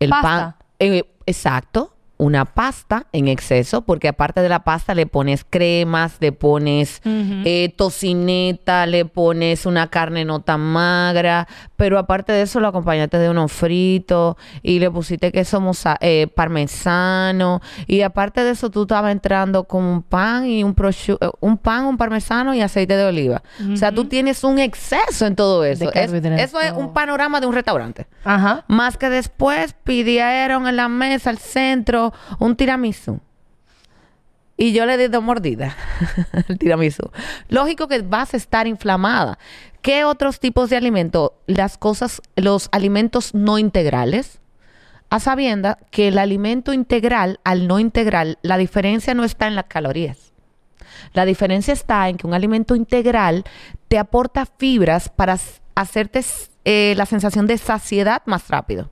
el 0.00 0.10
Pasta. 0.10 0.28
pan. 0.28 0.54
eh, 0.80 1.04
exacto. 1.24 1.94
Una 2.22 2.44
pasta 2.44 3.06
en 3.12 3.26
exceso, 3.26 3.82
porque 3.82 4.06
aparte 4.06 4.40
de 4.42 4.48
la 4.48 4.60
pasta 4.62 4.94
le 4.94 5.06
pones 5.06 5.44
cremas, 5.48 6.18
le 6.20 6.30
pones 6.30 7.00
eh, 7.04 7.74
tocineta, 7.76 8.86
le 8.86 9.04
pones 9.06 9.66
una 9.66 9.88
carne 9.88 10.24
no 10.24 10.40
tan 10.40 10.60
magra, 10.60 11.48
pero 11.76 11.98
aparte 11.98 12.32
de 12.32 12.42
eso 12.42 12.60
lo 12.60 12.68
acompañaste 12.68 13.18
de 13.18 13.28
unos 13.28 13.50
fritos 13.50 14.36
y 14.62 14.78
le 14.78 14.88
pusiste 14.90 15.32
queso 15.32 15.60
moza- 15.60 15.96
eh, 16.00 16.28
parmesano 16.32 17.60
y 17.86 18.02
aparte 18.02 18.44
de 18.44 18.50
eso 18.50 18.70
tú 18.70 18.82
estabas 18.82 19.10
entrando 19.12 19.64
con 19.64 19.82
un 19.82 20.02
pan 20.02 20.46
y 20.46 20.62
un 20.62 20.76
eh, 20.78 21.16
un 21.40 21.58
pan, 21.58 21.86
un 21.86 21.96
parmesano 21.96 22.54
y 22.54 22.60
aceite 22.60 22.96
de 22.96 23.04
oliva. 23.04 23.42
O 23.72 23.76
sea, 23.76 23.92
tú 23.92 24.04
tienes 24.04 24.44
un 24.44 24.58
exceso 24.58 25.26
en 25.26 25.34
todo 25.36 25.64
eso. 25.64 25.90
Es- 26.04 26.10
eso 26.40 26.60
es 26.60 26.72
un 26.72 26.92
panorama 26.92 27.40
de 27.40 27.46
un 27.46 27.54
restaurante. 27.54 28.06
Ajá. 28.24 28.64
Más 28.68 28.96
que 28.96 29.08
después 29.10 29.74
pidieron 29.84 30.66
en 30.68 30.76
la 30.76 30.88
mesa, 30.88 31.30
al 31.30 31.38
centro, 31.38 32.11
un 32.38 32.56
tiramisú. 32.56 33.20
Y 34.56 34.72
yo 34.72 34.86
le 34.86 34.96
di 34.96 35.08
dos 35.08 35.22
mordidas 35.22 35.74
al 36.48 36.58
tiramisú. 36.58 37.10
Lógico 37.48 37.88
que 37.88 38.02
vas 38.02 38.34
a 38.34 38.36
estar 38.36 38.66
inflamada. 38.66 39.38
¿Qué 39.80 40.04
otros 40.04 40.38
tipos 40.38 40.70
de 40.70 40.76
alimentos? 40.76 41.32
Las 41.46 41.78
cosas, 41.78 42.22
los 42.36 42.68
alimentos 42.70 43.34
no 43.34 43.58
integrales. 43.58 44.40
A 45.10 45.20
sabienda 45.20 45.78
que 45.90 46.08
el 46.08 46.18
alimento 46.18 46.72
integral 46.72 47.40
al 47.44 47.66
no 47.66 47.78
integral, 47.78 48.38
la 48.42 48.56
diferencia 48.56 49.14
no 49.14 49.24
está 49.24 49.46
en 49.46 49.56
las 49.56 49.66
calorías. 49.66 50.32
La 51.12 51.24
diferencia 51.24 51.74
está 51.74 52.08
en 52.08 52.16
que 52.16 52.26
un 52.26 52.34
alimento 52.34 52.76
integral 52.76 53.44
te 53.88 53.98
aporta 53.98 54.46
fibras 54.46 55.08
para 55.08 55.38
hacerte 55.74 56.24
eh, 56.64 56.94
la 56.96 57.06
sensación 57.06 57.46
de 57.46 57.58
saciedad 57.58 58.22
más 58.26 58.48
rápido. 58.48 58.90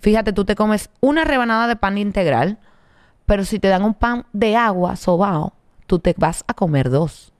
Fíjate, 0.00 0.32
tú 0.32 0.44
te 0.44 0.54
comes 0.54 0.90
una 1.00 1.24
rebanada 1.24 1.66
de 1.66 1.76
pan 1.76 1.98
integral, 1.98 2.58
Pero 3.26 3.44
si 3.44 3.58
te 3.58 3.68
dan 3.68 3.82
un 3.84 3.92
pan 3.94 4.24
de 4.32 4.56
agua 4.56 4.96
sobao, 4.96 5.52
tú 5.86 5.98
te 5.98 6.14
vas 6.16 6.44
a 6.46 6.54
comer 6.54 6.88
dos. 6.88 7.32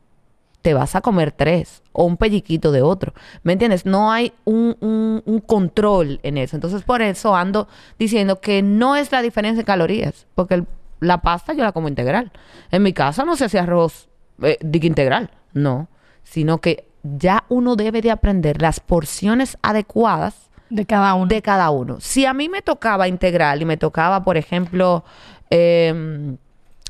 Te 0.60 0.74
vas 0.74 0.94
a 0.94 1.00
comer 1.00 1.32
tres. 1.32 1.82
O 1.92 2.04
un 2.04 2.18
pelliquito 2.18 2.72
de 2.72 2.82
otro. 2.82 3.14
¿Me 3.42 3.54
entiendes? 3.54 3.86
No 3.86 4.12
hay 4.12 4.34
un, 4.44 4.76
un- 4.80 5.22
un 5.24 5.40
control 5.40 6.20
en 6.22 6.36
eso. 6.36 6.56
Entonces, 6.56 6.82
por 6.82 7.00
eso 7.00 7.34
ando 7.34 7.68
diciendo 7.98 8.38
que 8.40 8.60
no 8.62 8.96
es 8.96 9.10
la 9.12 9.22
diferencia 9.22 9.60
en 9.60 9.66
calorías. 9.66 10.26
Porque 10.34 10.62
la 11.00 11.22
pasta 11.22 11.54
yo 11.54 11.64
la 11.64 11.72
como 11.72 11.88
integral. 11.88 12.32
En 12.70 12.82
mi 12.82 12.92
casa 12.92 13.24
no 13.24 13.34
se 13.36 13.46
hace 13.46 13.58
arroz 13.58 14.08
eh, 14.42 14.58
integral. 14.82 15.30
No. 15.54 15.88
Sino 16.22 16.58
que 16.58 16.86
ya 17.02 17.44
uno 17.48 17.76
debe 17.76 18.02
de 18.02 18.10
aprender 18.10 18.60
las 18.60 18.80
porciones 18.80 19.56
adecuadas 19.62 20.47
De 20.70 20.84
cada 20.84 21.14
uno. 21.14 21.26
de 21.26 21.42
cada 21.42 21.70
uno. 21.70 22.00
Si 22.00 22.26
a 22.26 22.34
mí 22.34 22.48
me 22.48 22.62
tocaba 22.62 23.08
integral 23.08 23.62
y 23.62 23.64
me 23.64 23.76
tocaba, 23.76 24.22
por 24.22 24.36
ejemplo, 24.36 25.04
em, 25.50 26.36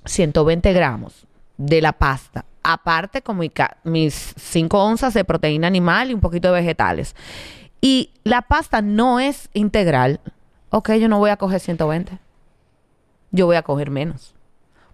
120 0.04 0.72
gramos 0.72 1.26
de 1.56 1.80
la 1.80 1.92
pasta, 1.92 2.44
aparte 2.62 3.22
con 3.22 3.38
mi 3.38 3.50
mis 3.84 4.34
5 4.36 4.82
onzas 4.82 5.14
de 5.14 5.24
proteína 5.24 5.66
animal 5.66 6.10
y 6.10 6.14
un 6.14 6.20
poquito 6.20 6.48
de 6.48 6.60
vegetales, 6.60 7.14
y 7.80 8.10
la 8.24 8.42
pasta 8.42 8.82
no 8.82 9.20
es 9.20 9.48
integral, 9.54 10.20
ok, 10.70 10.92
yo 10.94 11.08
no 11.08 11.18
voy 11.18 11.30
a 11.30 11.36
coger 11.36 11.60
120. 11.60 12.18
Yo 13.30 13.46
voy 13.46 13.56
a 13.56 13.62
coger 13.62 13.90
menos. 13.90 14.34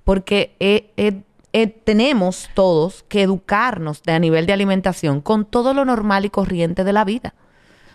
Porque 0.03 0.55
eh, 0.61 0.93
eh, 0.97 1.23
eh, 1.53 1.69
tenemos 1.69 2.51
todos 2.55 3.05
que 3.09 3.23
educarnos 3.23 4.03
de, 4.03 4.13
a 4.13 4.19
nivel 4.19 4.47
de 4.47 4.53
alimentación 4.53 5.21
con 5.21 5.45
todo 5.45 5.73
lo 5.73 5.85
normal 5.85 6.25
y 6.25 6.31
corriente 6.31 6.85
de 6.85 6.93
la 6.93 7.05
vida. 7.05 7.35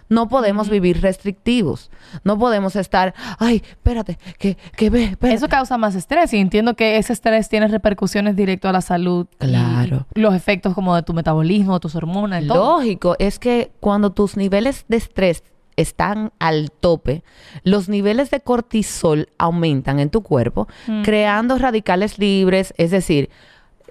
No 0.10 0.28
podemos 0.28 0.69
vivir 0.69 1.02
restrictivos. 1.02 1.89
No 2.24 2.38
podemos 2.38 2.76
estar, 2.76 3.13
ay, 3.38 3.63
espérate, 3.65 4.17
que, 4.38 4.58
que 4.76 4.89
ve, 4.89 5.04
espérate. 5.06 5.38
Eso 5.38 5.48
causa 5.48 5.78
más 5.78 5.95
estrés 5.95 6.34
y 6.34 6.38
entiendo 6.38 6.76
que 6.76 6.98
ese 6.98 7.13
estrés 7.13 7.48
tiene 7.48 7.67
repercusiones 7.67 8.36
directas 8.36 8.69
a 8.69 8.74
la 8.74 8.82
salud. 8.82 9.28
Claro. 9.38 10.06
los 10.15 10.34
efectos 10.34 10.74
como 10.74 10.95
de 10.95 11.04
tu 11.04 11.13
metabolismo, 11.13 11.80
tus 11.80 11.95
hormonas, 11.95 12.45
todo. 12.45 12.80
Lógico, 12.80 13.15
es 13.19 13.39
que 13.39 13.72
cuando 13.80 14.12
tus 14.12 14.36
niveles 14.36 14.86
de 14.88 14.98
estrés 14.98 15.43
están 15.76 16.34
al 16.39 16.72
tope, 16.72 17.24
los 17.63 17.88
niveles 17.88 18.32
de 18.32 18.41
cortisol 18.41 19.30
aumentan 19.38 20.00
en 20.00 20.10
tu 20.10 20.24
cuerpo, 20.24 20.67
creando 21.04 21.58
radicales 21.58 22.19
libres, 22.19 22.74
es 22.78 22.91
decir, 22.91 23.30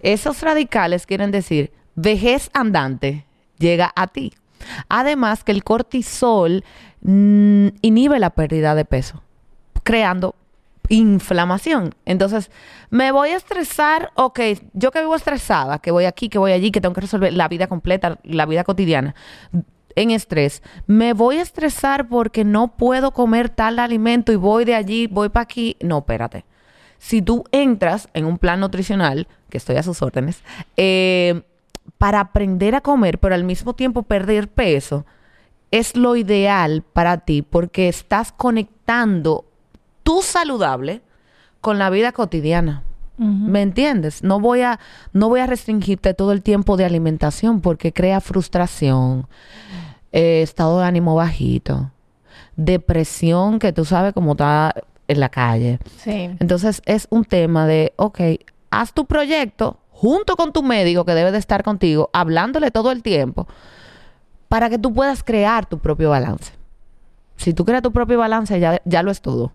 esos 0.02 0.42
radicales 0.42 1.06
quieren 1.06 1.30
decir 1.30 1.72
vejez 1.94 2.50
andante 2.52 3.26
llega 3.58 3.92
a 3.96 4.06
ti. 4.06 4.32
Además 4.88 5.44
que 5.44 5.52
el 5.52 5.64
cortisol 5.64 6.64
mm, 7.02 7.68
inhibe 7.82 8.18
la 8.18 8.30
pérdida 8.30 8.74
de 8.74 8.84
peso, 8.84 9.22
creando 9.82 10.34
inflamación. 10.88 11.94
Entonces, 12.04 12.50
me 12.90 13.12
voy 13.12 13.30
a 13.30 13.36
estresar, 13.36 14.10
ok, 14.14 14.40
yo 14.72 14.90
que 14.90 15.00
vivo 15.00 15.14
estresada, 15.14 15.78
que 15.78 15.90
voy 15.90 16.06
aquí, 16.06 16.28
que 16.28 16.38
voy 16.38 16.52
allí, 16.52 16.70
que 16.70 16.80
tengo 16.80 16.94
que 16.94 17.02
resolver 17.02 17.32
la 17.32 17.48
vida 17.48 17.66
completa, 17.66 18.18
la 18.24 18.46
vida 18.46 18.64
cotidiana, 18.64 19.14
en 19.94 20.10
estrés, 20.12 20.62
me 20.86 21.12
voy 21.12 21.38
a 21.38 21.42
estresar 21.42 22.08
porque 22.08 22.44
no 22.44 22.76
puedo 22.76 23.10
comer 23.12 23.48
tal 23.48 23.78
alimento 23.78 24.32
y 24.32 24.36
voy 24.36 24.64
de 24.64 24.74
allí, 24.74 25.08
voy 25.08 25.28
para 25.28 25.42
aquí. 25.42 25.76
No, 25.80 25.98
espérate. 25.98 26.44
Si 26.98 27.20
tú 27.20 27.44
entras 27.50 28.08
en 28.14 28.24
un 28.24 28.38
plan 28.38 28.60
nutricional, 28.60 29.26
que 29.50 29.58
estoy 29.58 29.76
a 29.76 29.82
sus 29.82 30.00
órdenes, 30.02 30.42
eh, 30.76 31.42
para 31.98 32.20
aprender 32.20 32.74
a 32.74 32.80
comer, 32.80 33.18
pero 33.18 33.34
al 33.34 33.44
mismo 33.44 33.74
tiempo 33.74 34.04
perder 34.04 34.48
peso, 34.48 35.04
es 35.70 35.96
lo 35.96 36.16
ideal 36.16 36.82
para 36.82 37.18
ti 37.18 37.42
porque 37.42 37.88
estás 37.88 38.32
conectando 38.32 39.44
tu 40.02 40.22
saludable 40.22 41.02
con 41.60 41.78
la 41.78 41.90
vida 41.90 42.12
cotidiana. 42.12 42.84
¿Me 43.18 43.62
entiendes? 43.62 44.22
No 44.22 44.38
voy 44.38 44.62
a 44.62 44.78
no 45.12 45.28
voy 45.28 45.40
a 45.40 45.46
restringirte 45.48 46.14
todo 46.14 46.30
el 46.30 46.40
tiempo 46.40 46.76
de 46.76 46.84
alimentación 46.84 47.60
porque 47.60 47.92
crea 47.92 48.20
frustración, 48.20 49.26
eh, 50.12 50.42
estado 50.42 50.78
de 50.78 50.84
ánimo 50.84 51.16
bajito, 51.16 51.90
depresión 52.54 53.58
que 53.58 53.72
tú 53.72 53.84
sabes 53.84 54.12
cómo 54.12 54.32
está 54.32 54.72
en 55.08 55.18
la 55.18 55.30
calle. 55.30 55.80
Sí. 55.96 56.30
Entonces 56.38 56.80
es 56.86 57.08
un 57.10 57.24
tema 57.24 57.66
de, 57.66 57.92
ok, 57.96 58.20
haz 58.70 58.92
tu 58.92 59.04
proyecto 59.06 59.78
junto 60.00 60.36
con 60.36 60.52
tu 60.52 60.62
médico 60.62 61.04
que 61.04 61.12
debe 61.12 61.32
de 61.32 61.38
estar 61.38 61.64
contigo, 61.64 62.08
hablándole 62.12 62.70
todo 62.70 62.92
el 62.92 63.02
tiempo, 63.02 63.48
para 64.48 64.70
que 64.70 64.78
tú 64.78 64.94
puedas 64.94 65.24
crear 65.24 65.66
tu 65.66 65.80
propio 65.80 66.10
balance. 66.10 66.52
Si 67.34 67.52
tú 67.52 67.64
creas 67.64 67.82
tu 67.82 67.90
propio 67.90 68.16
balance, 68.16 68.60
ya, 68.60 68.80
ya 68.84 69.02
lo 69.02 69.10
es 69.10 69.20
todo. 69.20 69.52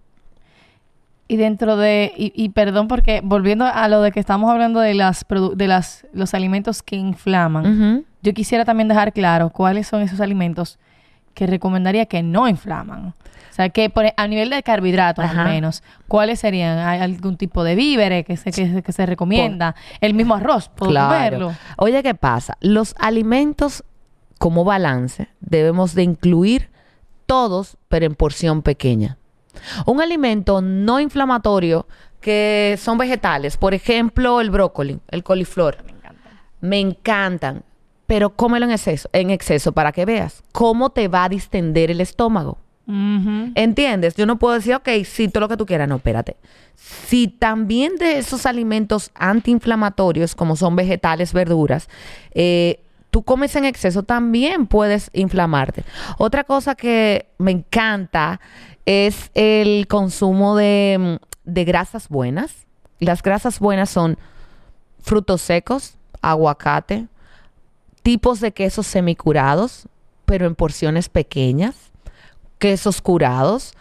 Y 1.29 1.37
dentro 1.37 1.77
de, 1.77 2.11
y, 2.17 2.33
y 2.35 2.49
perdón 2.49 2.89
porque 2.89 3.21
volviendo 3.23 3.63
a 3.63 3.87
lo 3.87 4.01
de 4.01 4.11
que 4.11 4.19
estamos 4.19 4.51
hablando 4.51 4.81
de 4.81 4.93
las 4.93 5.25
de 5.55 5.67
las 5.67 6.05
los 6.11 6.33
alimentos 6.33 6.83
que 6.83 6.97
inflaman, 6.97 8.05
yo 8.21 8.33
quisiera 8.33 8.65
también 8.65 8.89
dejar 8.89 9.13
claro 9.13 9.49
cuáles 9.49 9.87
son 9.87 10.01
esos 10.01 10.19
alimentos 10.19 10.77
que 11.33 11.47
recomendaría 11.47 12.05
que 12.05 12.21
no 12.23 12.47
inflaman. 12.47 13.07
O 13.07 13.55
sea, 13.55 13.69
que 13.69 13.89
por- 13.89 14.05
e, 14.05 14.13
a 14.17 14.27
nivel 14.27 14.49
de 14.49 14.63
carbohidratos 14.63 15.25
Ajá. 15.25 15.43
al 15.43 15.49
menos, 15.49 15.83
¿cuáles 16.07 16.39
serían? 16.39 16.79
¿Hay 16.79 16.99
algún 17.01 17.37
tipo 17.37 17.63
de 17.63 17.75
víveres 17.75 18.25
que 18.25 18.35
se, 18.37 18.51
que, 18.51 18.67
se- 18.67 18.81
que 18.83 18.91
se 18.91 19.05
recomienda? 19.05 19.75
El 20.01 20.13
mismo 20.15 20.35
arroz, 20.35 20.69
¿puedo 20.69 20.93
comerlo? 20.93 21.53
Oye, 21.77 22.01
¿qué 22.01 22.15
pasa? 22.15 22.57
Los 22.61 22.95
alimentos 22.97 23.83
como 24.39 24.63
balance 24.63 25.27
debemos 25.39 25.93
de 25.93 26.03
incluir 26.03 26.69
todos, 27.27 27.77
pero 27.89 28.05
en 28.05 28.15
porción 28.15 28.61
pequeña. 28.63 29.17
Un 29.85 30.01
alimento 30.01 30.61
no 30.61 30.99
inflamatorio 30.99 31.85
que 32.21 32.75
son 32.81 32.97
vegetales, 32.97 33.55
por 33.57 33.73
ejemplo, 33.75 34.41
el 34.41 34.49
brócoli, 34.49 34.99
el 35.09 35.23
coliflor. 35.23 35.77
Me 36.59 36.79
encantan, 36.79 37.63
pero 38.13 38.29
cómelo 38.29 38.67
en 38.67 38.71
exceso, 38.73 39.09
en 39.11 39.31
exceso 39.31 39.71
para 39.71 39.91
que 39.91 40.05
veas 40.05 40.43
cómo 40.51 40.91
te 40.91 41.07
va 41.07 41.23
a 41.23 41.29
distender 41.29 41.89
el 41.89 41.99
estómago. 41.99 42.59
¿Entiendes? 43.55 44.13
Yo 44.13 44.27
no 44.27 44.37
puedo 44.37 44.53
decir, 44.53 44.75
ok, 44.75 44.87
sí, 45.03 45.29
todo 45.29 45.41
lo 45.41 45.49
que 45.49 45.57
tú 45.57 45.65
quieras. 45.65 45.87
No, 45.87 45.95
espérate. 45.95 46.37
Si 46.75 47.27
también 47.27 47.95
de 47.95 48.19
esos 48.19 48.45
alimentos 48.45 49.09
antiinflamatorios, 49.15 50.35
como 50.35 50.55
son 50.55 50.75
vegetales, 50.75 51.33
verduras, 51.33 51.89
eh, 52.35 52.83
tú 53.09 53.23
comes 53.23 53.55
en 53.55 53.65
exceso, 53.65 54.03
también 54.03 54.67
puedes 54.67 55.09
inflamarte. 55.13 55.83
Otra 56.19 56.43
cosa 56.43 56.75
que 56.75 57.25
me 57.39 57.49
encanta 57.49 58.39
es 58.85 59.31
el 59.33 59.87
consumo 59.87 60.55
de, 60.55 61.17
de 61.45 61.65
grasas 61.65 62.09
buenas. 62.09 62.67
Las 62.99 63.23
grasas 63.23 63.59
buenas 63.59 63.89
son 63.89 64.19
frutos 65.01 65.41
secos, 65.41 65.97
aguacate, 66.21 67.07
tipos 68.03 68.39
de 68.39 68.51
quesos 68.51 68.85
semicurados, 68.85 69.87
pero 70.25 70.45
en 70.45 70.55
porciones 70.55 71.09
pequeñas 71.09 71.93
quesos 72.63 73.01
curados. 73.01 73.73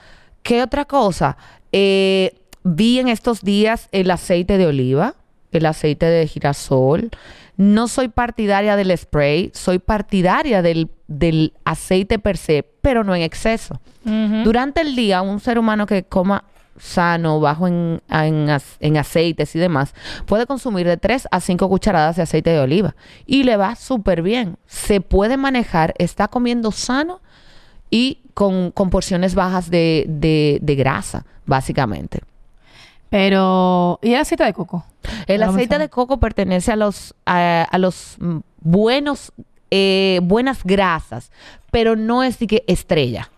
¿Qué 0.42 0.60
otra 0.60 0.84
cosa? 0.84 1.36
Eh, 1.70 2.34
vi 2.64 2.98
en 2.98 3.06
estos 3.06 3.42
días 3.42 3.88
el 3.92 4.10
aceite 4.10 4.58
de 4.58 4.66
oliva, 4.66 5.14
el 5.52 5.66
aceite 5.66 6.06
de 6.06 6.26
girasol. 6.26 7.10
No 7.56 7.86
soy 7.86 8.08
partidaria 8.08 8.74
del 8.74 8.98
spray, 8.98 9.52
soy 9.54 9.78
partidaria 9.78 10.62
del, 10.62 10.90
del 11.06 11.52
aceite 11.64 12.18
per 12.18 12.36
se, 12.36 12.64
pero 12.80 13.04
no 13.04 13.14
en 13.14 13.22
exceso. 13.22 13.80
Durante 14.02 14.80
el 14.80 14.96
día, 14.96 15.22
un 15.22 15.38
ser 15.38 15.60
humano 15.60 15.86
que 15.86 16.02
coma 16.02 16.42
sano, 16.78 17.38
bajo 17.40 17.66
en, 17.68 18.02
en, 18.10 18.48
en 18.80 18.96
aceites 18.96 19.54
y 19.54 19.58
demás, 19.58 19.94
puede 20.26 20.46
consumir 20.46 20.86
de 20.86 20.96
3 20.96 21.28
a 21.30 21.40
5 21.40 21.68
cucharadas 21.68 22.16
de 22.16 22.22
aceite 22.22 22.50
de 22.50 22.60
oliva 22.60 22.94
y 23.26 23.44
le 23.44 23.56
va 23.56 23.76
súper 23.76 24.22
bien. 24.22 24.56
Se 24.66 25.00
puede 25.00 25.36
manejar, 25.36 25.94
está 25.98 26.28
comiendo 26.28 26.72
sano 26.72 27.20
y 27.90 28.18
con, 28.34 28.70
con 28.70 28.90
porciones 28.90 29.34
bajas 29.34 29.68
de, 29.70 30.06
de- 30.08 30.58
de 30.62 30.74
grasa, 30.74 31.24
básicamente. 31.46 32.20
Pero, 33.10 33.98
¿y 34.02 34.14
el 34.14 34.20
aceite 34.20 34.44
de 34.44 34.54
coco? 34.54 34.84
El 35.26 35.42
aceite 35.42 35.78
de 35.78 35.88
coco 35.90 36.18
pertenece 36.18 36.72
a 36.72 36.76
los, 36.76 37.14
a, 37.26 37.66
a 37.70 37.78
los 37.78 38.16
buenos, 38.60 39.32
eh, 39.70 40.20
buenas 40.22 40.64
grasas, 40.64 41.30
pero 41.70 41.94
no 41.96 42.22
es 42.22 42.38
de 42.38 42.46
que 42.46 42.64
estrella. 42.66 43.28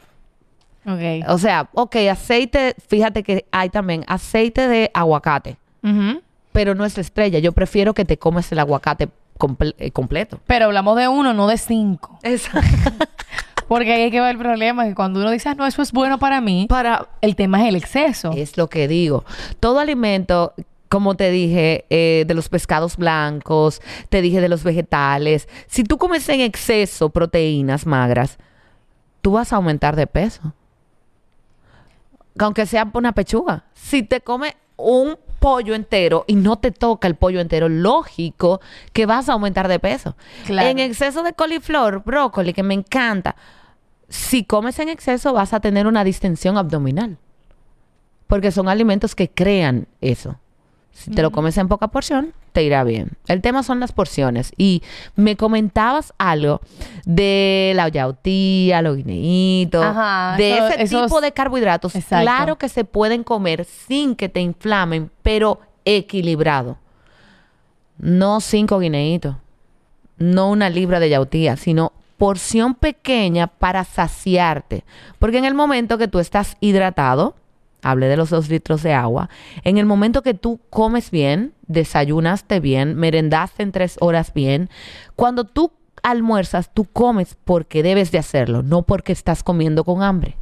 Ok. 0.86 1.28
O 1.28 1.38
sea, 1.38 1.68
ok, 1.72 1.96
aceite, 2.10 2.74
fíjate 2.88 3.22
que 3.22 3.46
hay 3.52 3.70
también 3.70 4.04
aceite 4.06 4.68
de 4.68 4.90
aguacate, 4.94 5.56
pero 6.52 6.74
no 6.74 6.84
es 6.84 6.96
la 6.96 7.00
estrella. 7.00 7.38
Yo 7.38 7.52
prefiero 7.52 7.94
que 7.94 8.04
te 8.04 8.18
comes 8.18 8.50
el 8.52 8.58
aguacate 8.58 9.08
comple- 9.38 9.74
eh, 9.78 9.90
completo. 9.90 10.40
Pero 10.46 10.66
hablamos 10.66 10.96
de 10.96 11.08
uno, 11.08 11.32
no 11.34 11.46
de 11.46 11.58
cinco. 11.58 12.18
Exacto. 12.22 12.92
Porque 13.68 13.92
ahí 13.94 14.02
hay 14.02 14.10
que 14.10 14.20
ver 14.20 14.32
el 14.32 14.38
problema, 14.38 14.84
que 14.84 14.94
cuando 14.94 15.20
uno 15.20 15.30
dice, 15.30 15.48
"Ah, 15.48 15.54
no, 15.54 15.66
eso 15.66 15.80
es 15.80 15.90
bueno 15.90 16.18
para 16.18 16.40
mí, 16.42 16.66
Para, 16.68 17.08
el 17.22 17.34
tema 17.34 17.62
es 17.62 17.68
el 17.68 17.76
exceso. 17.76 18.30
es 18.36 18.58
lo 18.58 18.68
que 18.68 18.86
digo. 18.88 19.24
Todo 19.58 19.78
alimento, 19.80 20.52
como 20.90 21.14
te 21.16 21.30
dije, 21.30 21.86
eh, 21.88 22.24
de 22.28 22.34
los 22.34 22.50
pescados 22.50 22.98
blancos, 22.98 23.80
te 24.10 24.20
dije 24.20 24.42
de 24.42 24.50
los 24.50 24.64
vegetales. 24.64 25.48
Si 25.66 25.82
tú 25.82 25.96
comes 25.96 26.28
en 26.28 26.42
exceso 26.42 27.08
proteínas 27.08 27.86
magras, 27.86 28.38
tú 29.22 29.32
vas 29.32 29.52
a 29.52 29.56
aumentar 29.56 29.96
de 29.96 30.06
peso. 30.06 30.52
Aunque 32.38 32.66
sea 32.66 32.90
una 32.92 33.12
pechuga. 33.12 33.64
Si 33.74 34.02
te 34.02 34.20
comes 34.20 34.54
un 34.76 35.16
pollo 35.38 35.74
entero 35.74 36.24
y 36.26 36.34
no 36.36 36.56
te 36.56 36.70
toca 36.70 37.06
el 37.06 37.14
pollo 37.14 37.40
entero, 37.40 37.68
lógico 37.68 38.60
que 38.92 39.06
vas 39.06 39.28
a 39.28 39.34
aumentar 39.34 39.68
de 39.68 39.78
peso. 39.78 40.16
Claro. 40.46 40.68
En 40.68 40.78
exceso 40.78 41.22
de 41.22 41.32
coliflor, 41.34 42.02
brócoli, 42.02 42.52
que 42.52 42.62
me 42.62 42.74
encanta, 42.74 43.36
si 44.08 44.44
comes 44.44 44.78
en 44.78 44.88
exceso 44.88 45.32
vas 45.32 45.52
a 45.52 45.60
tener 45.60 45.86
una 45.86 46.04
distensión 46.04 46.56
abdominal. 46.56 47.18
Porque 48.26 48.50
son 48.50 48.68
alimentos 48.68 49.14
que 49.14 49.28
crean 49.30 49.86
eso. 50.00 50.38
Si 50.94 51.10
te 51.10 51.20
lo 51.22 51.32
comes 51.32 51.58
en 51.58 51.68
poca 51.68 51.88
porción, 51.88 52.32
te 52.52 52.62
irá 52.62 52.82
bien. 52.84 53.10
El 53.26 53.42
tema 53.42 53.62
son 53.62 53.78
las 53.80 53.92
porciones. 53.92 54.52
Y 54.56 54.82
me 55.16 55.36
comentabas 55.36 56.14
algo 56.18 56.60
de 57.04 57.72
la 57.74 57.88
yautía, 57.88 58.80
los 58.80 58.96
guineitos, 58.96 59.84
Ajá, 59.84 60.36
de 60.38 60.54
eso- 60.56 60.68
ese 60.68 60.82
esos- 60.84 61.06
tipo 61.06 61.20
de 61.20 61.32
carbohidratos. 61.32 61.94
Exacto. 61.96 62.22
Claro 62.24 62.56
que 62.56 62.68
se 62.68 62.84
pueden 62.84 63.24
comer 63.24 63.64
sin 63.64 64.14
que 64.14 64.28
te 64.28 64.40
inflamen, 64.40 65.10
pero 65.22 65.60
equilibrado. 65.84 66.78
No 67.98 68.40
cinco 68.40 68.78
guineitos, 68.78 69.36
no 70.16 70.50
una 70.50 70.70
libra 70.70 71.00
de 71.00 71.10
yautía, 71.10 71.56
sino 71.56 71.92
porción 72.18 72.74
pequeña 72.74 73.46
para 73.48 73.84
saciarte. 73.84 74.84
Porque 75.18 75.38
en 75.38 75.44
el 75.44 75.54
momento 75.54 75.98
que 75.98 76.08
tú 76.08 76.18
estás 76.20 76.56
hidratado, 76.60 77.34
hablé 77.84 78.08
de 78.08 78.16
los 78.16 78.30
dos 78.30 78.48
litros 78.48 78.82
de 78.82 78.94
agua, 78.94 79.30
en 79.62 79.78
el 79.78 79.86
momento 79.86 80.22
que 80.22 80.34
tú 80.34 80.58
comes 80.70 81.10
bien, 81.10 81.52
desayunaste 81.66 82.58
bien, 82.58 82.96
merendaste 82.96 83.62
en 83.62 83.72
tres 83.72 83.96
horas 84.00 84.32
bien, 84.34 84.70
cuando 85.14 85.44
tú 85.44 85.72
almuerzas, 86.02 86.72
tú 86.72 86.84
comes 86.84 87.36
porque 87.44 87.82
debes 87.82 88.10
de 88.10 88.18
hacerlo, 88.18 88.62
no 88.62 88.82
porque 88.82 89.12
estás 89.12 89.42
comiendo 89.42 89.84
con 89.84 90.02
hambre. 90.02 90.36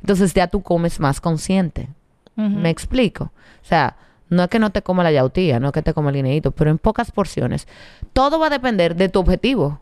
Entonces 0.00 0.34
ya 0.34 0.48
tú 0.48 0.62
comes 0.62 1.00
más 1.00 1.20
consciente. 1.20 1.88
¿Me 2.34 2.70
explico? 2.70 3.24
O 3.24 3.64
sea, 3.64 3.96
no 4.28 4.42
es 4.42 4.48
que 4.48 4.58
no 4.58 4.70
te 4.70 4.82
coma 4.82 5.02
la 5.02 5.12
yautía, 5.12 5.60
no 5.60 5.68
es 5.68 5.72
que 5.72 5.82
te 5.82 5.92
coma 5.92 6.10
el 6.10 6.16
guineíto, 6.16 6.50
pero 6.50 6.70
en 6.70 6.78
pocas 6.78 7.12
porciones. 7.12 7.68
Todo 8.14 8.38
va 8.38 8.46
a 8.46 8.50
depender 8.50 8.96
de 8.96 9.10
tu 9.10 9.20
objetivo 9.20 9.80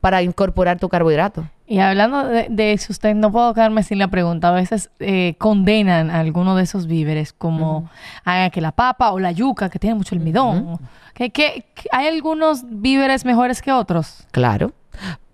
para 0.00 0.22
incorporar 0.22 0.78
tu 0.78 0.88
carbohidrato. 0.90 1.48
Y 1.66 1.78
hablando 1.78 2.24
de, 2.26 2.46
de 2.50 2.72
eso, 2.74 2.92
usted 2.92 3.14
no 3.14 3.32
puedo 3.32 3.54
quedarme 3.54 3.82
sin 3.82 3.98
la 3.98 4.08
pregunta. 4.08 4.48
A 4.48 4.52
veces 4.52 4.90
eh, 4.98 5.34
condenan 5.38 6.10
a 6.10 6.20
alguno 6.20 6.54
de 6.56 6.62
esos 6.64 6.86
víveres 6.86 7.32
como 7.32 7.88
ah, 8.24 8.50
que 8.52 8.60
la 8.60 8.72
papa 8.72 9.12
o 9.12 9.18
la 9.18 9.32
yuca, 9.32 9.70
que 9.70 9.78
tiene 9.78 9.94
mucho 9.96 10.14
almidón. 10.14 10.78
que, 11.14 11.30
que- 11.30 11.64
que 11.74 11.88
¿Hay 11.92 12.06
algunos 12.06 12.64
víveres 12.68 13.24
mejores 13.24 13.62
que 13.62 13.72
otros? 13.72 14.26
Claro. 14.30 14.72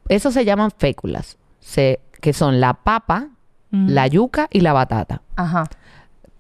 Eso 0.09 0.31
se 0.31 0.45
llaman 0.45 0.71
féculas, 0.77 1.37
se- 1.59 2.01
que 2.21 2.33
son 2.33 2.61
la 2.61 2.75
papa, 2.75 3.29
la 3.73 4.07
yuca 4.09 4.49
y 4.51 4.61
la 4.61 4.73
batata. 4.73 5.23
Ajá. 5.37 5.65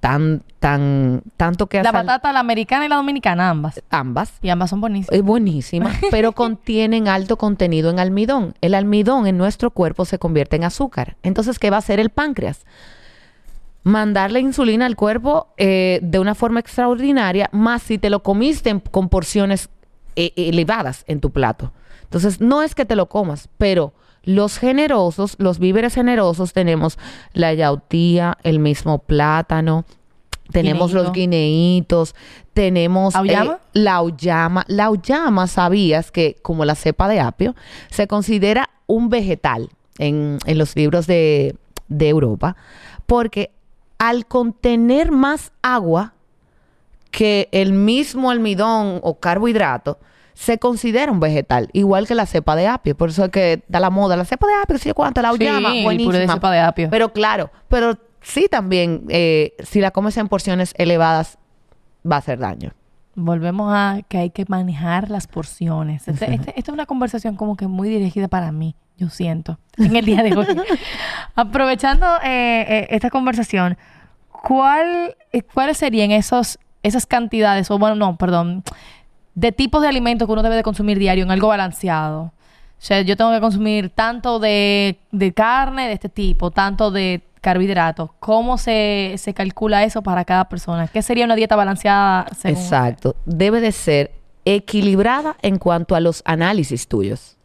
Tan, 0.00 0.42
tan, 0.60 1.22
tanto 1.36 1.66
que 1.66 1.82
La 1.82 1.92
batata, 1.92 2.32
la 2.32 2.40
americana 2.40 2.86
y 2.86 2.88
la 2.88 2.96
dominicana, 2.96 3.50
ambas. 3.50 3.82
ambas 3.90 4.32
Y 4.40 4.48
ambas 4.48 4.70
son 4.70 4.80
buenísimas. 4.80 5.14
es 5.14 5.22
buenísima, 5.22 5.90
pero 6.10 6.32
contienen 6.32 7.06
alto 7.06 7.36
contenido 7.36 7.90
en 7.90 7.98
almidón. 8.00 8.54
El 8.62 8.74
almidón 8.74 9.26
en 9.26 9.36
nuestro 9.36 9.70
cuerpo 9.70 10.06
se 10.06 10.18
convierte 10.18 10.56
en 10.56 10.64
azúcar. 10.64 11.16
Entonces, 11.22 11.58
¿qué 11.58 11.68
va 11.68 11.76
a 11.76 11.80
hacer 11.80 12.00
el 12.00 12.08
páncreas? 12.08 12.64
Mandarle 13.82 14.40
insulina 14.40 14.84
al 14.86 14.96
cuerpo 14.96 15.48
eh, 15.56 16.00
de 16.02 16.18
una 16.18 16.34
forma 16.34 16.60
extraordinaria, 16.60 17.48
más 17.52 17.82
si 17.82 17.96
te 17.98 18.10
lo 18.10 18.22
comiste 18.22 18.68
en- 18.70 18.80
con 18.80 19.08
porciones 19.08 19.70
eh, 20.16 20.32
elevadas 20.36 21.04
en 21.08 21.20
tu 21.20 21.30
plato. 21.30 21.72
Entonces, 22.04 22.40
no 22.40 22.62
es 22.62 22.74
que 22.74 22.84
te 22.84 22.96
lo 22.96 23.06
comas, 23.08 23.48
pero 23.56 23.94
los 24.22 24.58
generosos, 24.58 25.36
los 25.38 25.58
víveres 25.58 25.94
generosos, 25.94 26.52
tenemos 26.52 26.98
la 27.32 27.54
yautía, 27.54 28.38
el 28.42 28.58
mismo 28.58 28.98
plátano, 28.98 29.84
tenemos 30.50 30.92
los 30.92 31.12
guineitos, 31.12 32.14
tenemos 32.54 33.14
¿Auyama? 33.14 33.54
eh, 33.54 33.58
la 33.72 33.94
auyama. 33.96 34.64
La 34.68 34.86
auyama, 34.86 35.46
sabías 35.46 36.10
que, 36.10 36.36
como 36.42 36.64
la 36.64 36.74
cepa 36.74 37.08
de 37.08 37.20
apio, 37.20 37.54
se 37.90 38.06
considera 38.06 38.70
un 38.86 39.08
vegetal 39.08 39.70
en, 39.98 40.38
en 40.46 40.58
los 40.58 40.74
libros 40.76 41.06
de, 41.06 41.56
de 41.88 42.08
Europa, 42.08 42.56
porque 43.06 43.50
al 43.98 44.26
contener 44.26 45.12
más 45.12 45.52
agua 45.62 46.14
que 47.10 47.48
el 47.52 47.72
mismo 47.72 48.30
almidón 48.30 49.00
o 49.02 49.18
carbohidrato, 49.18 49.98
se 50.40 50.58
considera 50.58 51.12
un 51.12 51.20
vegetal, 51.20 51.68
igual 51.74 52.06
que 52.06 52.14
la 52.14 52.24
cepa 52.24 52.56
de 52.56 52.66
apio. 52.66 52.96
Por 52.96 53.10
eso 53.10 53.24
es 53.26 53.30
que 53.30 53.62
da 53.68 53.78
la 53.78 53.90
moda, 53.90 54.16
la 54.16 54.24
cepa 54.24 54.46
de 54.46 54.54
apio, 54.54 54.78
yo 54.78 54.94
cuánto, 54.94 55.20
la 55.20 55.32
Sí, 55.34 55.44
el 55.44 55.62
de 55.62 55.82
buenísima. 55.82 56.32
cepa 56.32 56.50
de 56.50 56.60
apio. 56.60 56.88
Pero 56.90 57.12
claro, 57.12 57.50
pero 57.68 57.98
sí 58.22 58.46
también, 58.50 59.04
eh, 59.10 59.52
si 59.58 59.82
la 59.82 59.90
comes 59.90 60.16
en 60.16 60.28
porciones 60.28 60.72
elevadas, 60.78 61.36
va 62.10 62.16
a 62.16 62.18
hacer 62.20 62.38
daño. 62.38 62.72
Volvemos 63.16 63.70
a 63.74 63.98
que 64.08 64.16
hay 64.16 64.30
que 64.30 64.46
manejar 64.48 65.10
las 65.10 65.26
porciones. 65.26 66.08
Este- 66.08 66.24
este- 66.34 66.58
esta 66.58 66.70
es 66.70 66.74
una 66.74 66.86
conversación 66.86 67.36
como 67.36 67.54
que 67.54 67.66
muy 67.66 67.90
dirigida 67.90 68.28
para 68.28 68.50
mí, 68.50 68.74
yo 68.96 69.10
siento, 69.10 69.58
en 69.76 69.94
el 69.94 70.06
día 70.06 70.22
de 70.22 70.34
hoy. 70.34 70.46
Aprovechando 71.34 72.06
eh, 72.24 72.64
eh, 72.66 72.86
esta 72.88 73.10
conversación, 73.10 73.76
¿cuál, 74.32 75.16
¿cuáles 75.52 75.76
serían 75.76 76.10
esos, 76.12 76.58
esas 76.82 77.04
cantidades, 77.04 77.70
o 77.70 77.78
bueno, 77.78 77.94
no, 77.96 78.16
perdón, 78.16 78.62
de 79.34 79.52
tipos 79.52 79.82
de 79.82 79.88
alimentos 79.88 80.26
que 80.26 80.32
uno 80.32 80.42
debe 80.42 80.56
de 80.56 80.62
consumir 80.62 80.98
diario 80.98 81.24
en 81.24 81.30
algo 81.30 81.48
balanceado? 81.48 82.22
O 82.22 82.82
sea, 82.82 83.02
yo 83.02 83.16
tengo 83.16 83.30
que 83.30 83.40
consumir 83.40 83.90
tanto 83.90 84.38
de, 84.38 84.98
de 85.12 85.32
carne 85.32 85.88
de 85.88 85.92
este 85.92 86.08
tipo, 86.08 86.50
tanto 86.50 86.90
de 86.90 87.22
carbohidratos. 87.40 88.10
¿Cómo 88.20 88.58
se, 88.58 89.14
se 89.18 89.34
calcula 89.34 89.84
eso 89.84 90.02
para 90.02 90.24
cada 90.24 90.48
persona? 90.48 90.88
¿Qué 90.88 91.02
sería 91.02 91.24
una 91.24 91.36
dieta 91.36 91.56
balanceada? 91.56 92.26
Exacto. 92.44 93.16
Debe 93.26 93.60
de 93.60 93.72
ser 93.72 94.12
equilibrada 94.44 95.36
en 95.42 95.58
cuanto 95.58 95.94
a 95.94 96.00
los 96.00 96.22
análisis 96.24 96.88
tuyos. 96.88 97.36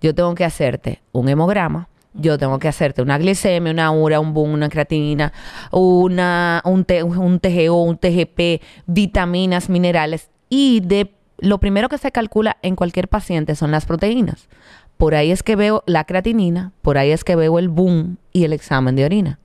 Yo 0.00 0.14
tengo 0.14 0.34
que 0.34 0.44
hacerte 0.44 1.00
un 1.12 1.28
hemograma, 1.28 1.88
yo 2.14 2.36
tengo 2.38 2.58
que 2.58 2.68
hacerte 2.68 3.00
una 3.02 3.18
glicemia, 3.18 3.72
una 3.72 3.90
ura, 3.90 4.20
un 4.20 4.34
BUN, 4.34 4.50
una 4.50 4.68
creatinina, 4.68 5.32
una, 5.70 6.60
un, 6.64 6.84
un 7.16 7.40
TGO, 7.40 7.82
un 7.82 7.96
TGP, 7.96 8.62
vitaminas, 8.86 9.70
minerales. 9.70 10.28
Y 10.50 10.80
de 10.80 11.10
lo 11.42 11.58
primero 11.58 11.88
que 11.88 11.98
se 11.98 12.12
calcula 12.12 12.56
en 12.62 12.76
cualquier 12.76 13.08
paciente 13.08 13.54
son 13.56 13.72
las 13.72 13.84
proteínas. 13.84 14.48
Por 14.96 15.14
ahí 15.16 15.32
es 15.32 15.42
que 15.42 15.56
veo 15.56 15.82
la 15.86 16.04
creatinina, 16.04 16.72
por 16.82 16.98
ahí 16.98 17.10
es 17.10 17.24
que 17.24 17.34
veo 17.36 17.58
el 17.58 17.68
BUN 17.68 18.18
y 18.32 18.44
el 18.44 18.52
examen 18.52 18.94
de 18.94 19.04
orina. 19.04 19.38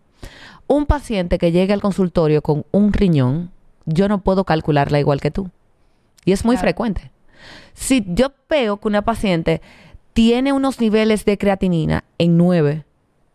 Un 0.67 0.85
paciente 0.85 1.39
que 1.39 1.51
llegue 1.51 1.73
al 1.73 1.81
consultorio 1.81 2.41
con 2.43 2.65
un 2.71 2.93
riñón, 2.93 3.49
yo 3.85 4.07
no 4.07 4.19
puedo 4.21 4.43
calcularla 4.43 4.99
igual 4.99 5.19
que 5.21 5.31
tú. 5.31 5.49
Y 6.23 6.33
es 6.33 6.45
muy 6.45 6.55
Claro. 6.55 6.65
frecuente. 6.67 7.11
Si 7.73 8.03
yo 8.07 8.31
veo 8.49 8.77
que 8.77 8.87
una 8.87 9.01
paciente 9.03 9.61
tiene 10.13 10.53
unos 10.53 10.79
niveles 10.79 11.25
de 11.25 11.37
creatinina 11.37 12.03
en 12.19 12.37
9 12.37 12.83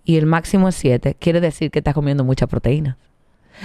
y 0.04 0.18
el 0.18 0.26
máximo 0.26 0.68
es 0.68 0.74
7, 0.76 1.16
quiere 1.18 1.40
decir 1.40 1.70
que 1.70 1.80
está 1.80 1.94
comiendo 1.94 2.22
mucha 2.22 2.46
proteína. 2.46 2.96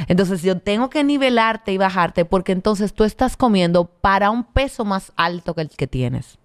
Entonces 0.07 0.41
yo 0.41 0.59
tengo 0.59 0.89
que 0.89 1.03
nivelarte 1.03 1.71
y 1.71 1.77
bajarte 1.77 2.25
porque 2.25 2.51
entonces 2.51 2.93
tú 2.93 3.03
estás 3.03 3.37
comiendo 3.37 3.85
para 3.85 4.29
un 4.29 4.43
peso 4.43 4.85
más 4.85 5.11
alto 5.15 5.53
que 5.53 5.61
el 5.61 5.69
que 5.69 5.87
tienes. 5.87 6.37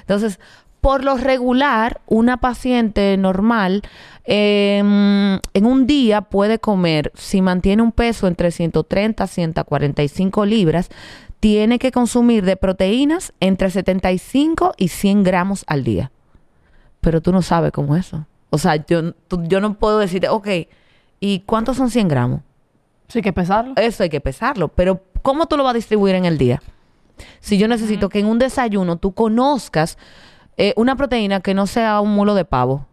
Entonces, 0.00 0.38
por 0.80 1.04
lo 1.04 1.16
regular, 1.16 2.00
una 2.06 2.38
paciente 2.38 3.16
normal 3.18 3.82
em, 4.24 5.38
en 5.52 5.66
un 5.66 5.86
día 5.86 6.22
puede 6.22 6.58
comer, 6.58 7.12
si 7.14 7.42
mantiene 7.42 7.82
un 7.82 7.92
peso 7.92 8.26
entre 8.26 8.50
130 8.50 9.24
a 9.24 9.26
145 9.26 10.46
libras, 10.46 10.88
tiene 11.38 11.78
que 11.78 11.92
consumir 11.92 12.44
de 12.44 12.56
proteínas 12.56 13.32
entre 13.40 13.70
75 13.70 14.74
y 14.76 14.88
100 14.88 15.22
gramos 15.22 15.64
al 15.66 15.84
día. 15.84 16.10
Pero 17.00 17.20
tú 17.20 17.32
no 17.32 17.42
sabes 17.42 17.72
cómo 17.72 17.96
es 17.96 18.06
eso. 18.06 18.26
O 18.50 18.58
sea, 18.58 18.84
yo, 18.86 19.14
yo 19.48 19.60
no 19.60 19.74
puedo 19.74 19.98
decirte, 19.98 20.28
ok, 20.28 20.48
¿y 21.18 21.40
cuántos 21.40 21.76
son 21.76 21.90
100 21.90 22.08
gramos? 22.08 22.40
Sí, 23.10 23.18
hay 23.18 23.22
que 23.22 23.32
pesarlo. 23.32 23.74
Eso 23.76 24.04
hay 24.04 24.08
que 24.08 24.20
pesarlo. 24.20 24.68
Pero 24.68 25.02
¿cómo 25.22 25.46
tú 25.46 25.56
lo 25.56 25.64
vas 25.64 25.72
a 25.72 25.74
distribuir 25.74 26.14
en 26.14 26.24
el 26.24 26.38
día? 26.38 26.62
Si 27.40 27.58
yo 27.58 27.66
necesito 27.68 28.08
que 28.08 28.20
en 28.20 28.26
un 28.26 28.38
desayuno 28.38 28.96
tú 28.96 29.12
conozcas 29.12 29.98
eh, 30.56 30.72
una 30.76 30.94
proteína 30.94 31.40
que 31.40 31.52
no 31.52 31.66
sea 31.66 32.00
un 32.00 32.12
mulo 32.12 32.34
de 32.34 32.44
pavo. 32.44 32.86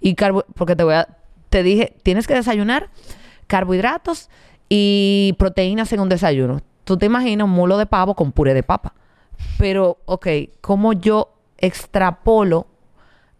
Y 0.00 0.14
carbo 0.14 0.44
porque 0.54 0.76
te 0.76 0.84
voy 0.84 0.94
a, 0.94 1.08
te 1.48 1.62
dije, 1.62 1.96
tienes 2.02 2.26
que 2.26 2.34
desayunar 2.34 2.90
carbohidratos 3.46 4.28
y 4.68 5.34
proteínas 5.38 5.92
en 5.92 6.00
un 6.00 6.08
desayuno. 6.08 6.60
Tú 6.84 6.96
te 6.96 7.06
imaginas 7.06 7.44
un 7.46 7.52
mulo 7.52 7.78
de 7.78 7.86
pavo 7.86 8.14
con 8.14 8.32
puré 8.32 8.52
de 8.52 8.62
papa. 8.62 8.94
Pero, 9.58 9.98
ok, 10.04 10.26
¿cómo 10.60 10.92
yo 10.92 11.32
extrapolo 11.56 12.66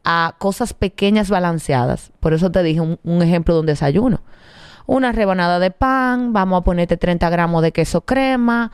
a 0.05 0.37
cosas 0.39 0.73
pequeñas 0.73 1.29
balanceadas? 1.29 2.13
Por 2.21 2.33
eso 2.33 2.51
te 2.51 2.63
dije 2.63 2.81
un, 2.81 2.99
un 3.03 3.23
ejemplo 3.23 3.55
de 3.55 3.61
un 3.61 3.67
desayuno. 3.67 4.21
Una 4.87 5.13
rebanada 5.13 5.59
de 5.59 5.71
pan, 5.71 6.33
vamos 6.33 6.61
a 6.61 6.65
ponerte 6.65 6.97
30 6.97 7.31
gramos 7.31 7.63
de 7.63 7.73
queso 7.73 8.01
crema, 8.03 8.73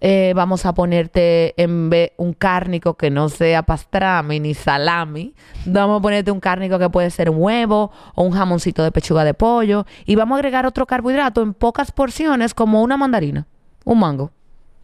eh, 0.00 0.32
vamos 0.34 0.66
a 0.66 0.74
ponerte 0.74 1.54
en 1.62 1.88
vez 1.88 2.12
un 2.18 2.34
cárnico 2.34 2.94
que 2.94 3.10
no 3.10 3.28
sea 3.28 3.62
pastrami 3.62 4.40
ni 4.40 4.52
salami, 4.52 5.34
vamos 5.64 5.98
a 5.98 6.02
ponerte 6.02 6.30
un 6.30 6.40
cárnico 6.40 6.78
que 6.78 6.90
puede 6.90 7.10
ser 7.10 7.30
un 7.30 7.36
huevo 7.38 7.90
o 8.14 8.22
un 8.24 8.32
jamoncito 8.32 8.82
de 8.82 8.92
pechuga 8.92 9.24
de 9.24 9.34
pollo 9.34 9.86
y 10.04 10.16
vamos 10.16 10.36
a 10.36 10.38
agregar 10.40 10.66
otro 10.66 10.86
carbohidrato 10.86 11.40
en 11.42 11.54
pocas 11.54 11.92
porciones 11.92 12.52
como 12.52 12.82
una 12.82 12.96
mandarina. 12.96 13.46
un 13.84 13.98
mango. 13.98 14.30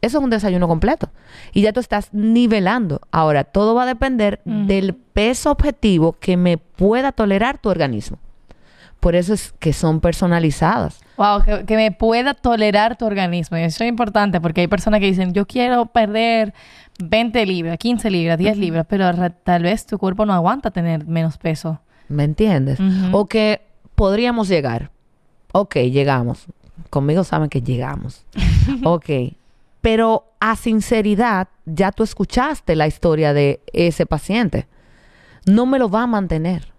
Eso 0.03 0.19
es 0.19 0.25
un 0.25 0.31
desayuno 0.31 0.67
completo. 0.67 1.11
Y 1.53 1.63
ya 1.63 1.73
tú 1.73 1.81
estás 1.81 2.09
nivelando. 2.13 3.01
Ahora, 3.11 3.45
todo 3.45 3.75
va 3.75 3.83
a 3.83 3.87
depender 3.87 4.41
del 4.45 4.95
peso 4.95 5.51
objetivo 5.51 6.15
que 6.19 6.37
me 6.39 6.57
pueda 6.57 7.13
tolerar 7.13 7.59
tu 7.59 7.69
organismo. 7.69 8.19
Por 9.01 9.15
eso 9.15 9.33
es 9.35 9.53
que 9.59 9.73
son 9.73 10.01
personalizadas. 10.01 11.01
Wow, 11.17 11.43
que, 11.43 11.65
que 11.65 11.77
me 11.77 11.91
pueda 11.91 12.35
tolerar 12.35 12.97
tu 12.97 13.07
organismo. 13.07 13.57
Y 13.57 13.63
eso 13.63 13.83
es 13.83 13.89
importante 13.89 14.41
porque 14.41 14.61
hay 14.61 14.69
personas 14.69 15.01
que 15.01 15.07
dicen, 15.07 15.33
yo 15.33 15.47
quiero 15.47 15.87
perder 15.87 16.53
20 17.03 17.47
libras, 17.47 17.79
15 17.79 18.11
libras, 18.11 18.39
10 18.39 18.59
libras, 18.59 18.87
pero 18.89 19.11
tal 19.43 19.63
vez 19.63 19.87
tu 19.87 19.99
cuerpo 19.99 20.27
no 20.27 20.33
aguanta 20.33 20.71
tener 20.71 21.07
menos 21.07 21.39
peso. 21.39 21.81
¿Me 22.09 22.25
entiendes? 22.25 22.79
O 23.13 23.27
que 23.27 23.63
podríamos 23.95 24.49
llegar. 24.49 24.91
Ok, 25.53 25.77
llegamos. 25.77 26.47
Conmigo 26.91 27.25
saben 27.25 27.49
que 27.49 27.63
llegamos. 27.63 28.25
ok. 28.85 29.09
Pero 29.81 30.25
a 30.41 30.57
sinceridad, 30.57 31.49
ya 31.65 31.93
tú 31.93 32.03
escuchaste 32.03 32.77
la 32.77 32.87
historia 32.87 33.33
de 33.33 33.61
ese 33.73 34.07
paciente. 34.07 34.67
No 35.47 35.67
me 35.67 35.79
lo 35.79 35.89
va 35.89 36.03
a 36.03 36.07
mantener. 36.07 36.73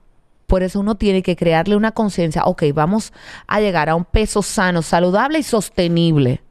Por 0.51 0.63
eso 0.63 0.81
uno 0.81 0.95
tiene 0.95 1.23
que 1.23 1.37
crearle 1.37 1.77
una 1.77 1.93
conciencia. 1.93 2.43
Ok, 2.43 2.63
vamos 2.73 3.13
a 3.47 3.61
llegar 3.61 3.87
a 3.87 3.95
un 3.95 4.03
peso 4.03 4.41
sano, 4.41 4.81
saludable 4.81 5.39
y 5.39 5.43
sostenible. 5.43 6.41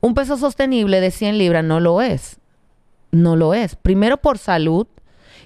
Un 0.00 0.14
peso 0.14 0.36
sostenible 0.36 1.00
de 1.00 1.10
100 1.10 1.36
libras 1.36 1.64
no 1.64 1.80
lo 1.80 2.00
es. 2.00 2.38
No 3.10 3.34
lo 3.34 3.54
es. 3.54 3.74
Primero 3.74 4.18
por 4.18 4.38
salud 4.38 4.86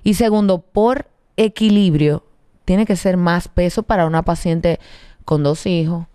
y 0.02 0.12
segundo 0.12 0.60
por 0.60 1.06
equilibrio. 1.38 2.26
Tiene 2.66 2.84
que 2.84 2.94
ser 2.94 3.16
más 3.16 3.48
peso 3.48 3.84
para 3.84 4.04
una 4.04 4.20
paciente 4.20 4.78
con 5.24 5.42
dos 5.42 5.64
hijos. 5.64 6.08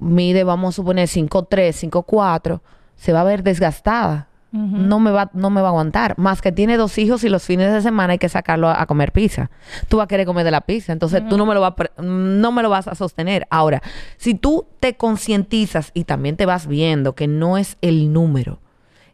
Mide, 0.00 0.42
vamos 0.42 0.74
a 0.74 0.76
suponer, 0.78 1.08
5'3, 1.08 1.90
5'4. 1.92 2.60
Se 2.96 3.12
va 3.12 3.20
a 3.20 3.24
ver 3.24 3.44
desgastada. 3.44 4.26
No 4.50 4.98
me 4.98 5.10
va, 5.10 5.30
no 5.34 5.50
me 5.50 5.60
va 5.60 5.68
a 5.68 5.70
aguantar. 5.70 6.16
Más 6.18 6.40
que 6.40 6.52
tiene 6.52 6.78
dos 6.78 6.96
hijos 6.96 7.22
y 7.22 7.28
los 7.28 7.42
fines 7.42 7.70
de 7.70 7.82
semana 7.82 8.14
hay 8.14 8.18
que 8.18 8.30
sacarlo 8.30 8.68
a, 8.68 8.80
a 8.80 8.86
comer 8.86 9.12
pizza. 9.12 9.50
Tú 9.88 9.98
vas 9.98 10.04
a 10.04 10.08
querer 10.08 10.24
comer 10.24 10.44
de 10.44 10.50
la 10.50 10.62
pizza. 10.62 10.92
Entonces 10.92 11.22
tú 11.28 11.36
no 11.36 11.44
me 11.44 11.52
lo 11.54 11.60
vas 11.60 11.72
a 11.72 11.76
pre- 11.76 11.90
no 11.98 12.50
me 12.50 12.62
lo 12.62 12.70
vas 12.70 12.88
a 12.88 12.94
sostener. 12.94 13.46
Ahora, 13.50 13.82
si 14.16 14.34
tú 14.34 14.66
te 14.80 14.96
concientizas 14.96 15.90
y 15.92 16.04
también 16.04 16.36
te 16.36 16.46
vas 16.46 16.66
viendo 16.66 17.14
que 17.14 17.26
no 17.26 17.58
es 17.58 17.76
el 17.82 18.12
número, 18.12 18.60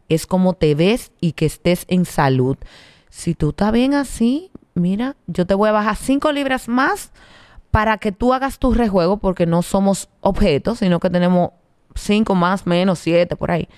es 0.08 0.26
como 0.26 0.52
te 0.54 0.74
ves 0.76 1.10
y 1.20 1.32
que 1.32 1.46
estés 1.46 1.84
en 1.88 2.04
salud. 2.04 2.56
Si 3.10 3.34
tú 3.34 3.50
estás 3.50 3.72
bien 3.72 3.94
así, 3.94 4.52
mira, 4.74 5.16
yo 5.26 5.46
te 5.46 5.54
voy 5.54 5.68
a 5.68 5.72
bajar 5.72 5.96
cinco 5.96 6.30
libras 6.30 6.68
más 6.68 7.10
para 7.72 7.98
que 7.98 8.12
tú 8.12 8.34
hagas 8.34 8.60
tu 8.60 8.72
rejuego, 8.72 9.16
porque 9.16 9.46
no 9.46 9.62
somos 9.62 10.08
objetos, 10.20 10.78
sino 10.78 11.00
que 11.00 11.10
tenemos 11.10 11.50
cinco 11.96 12.36
más, 12.36 12.66
menos, 12.68 13.00
siete, 13.00 13.34
por 13.34 13.50
ahí. 13.50 13.68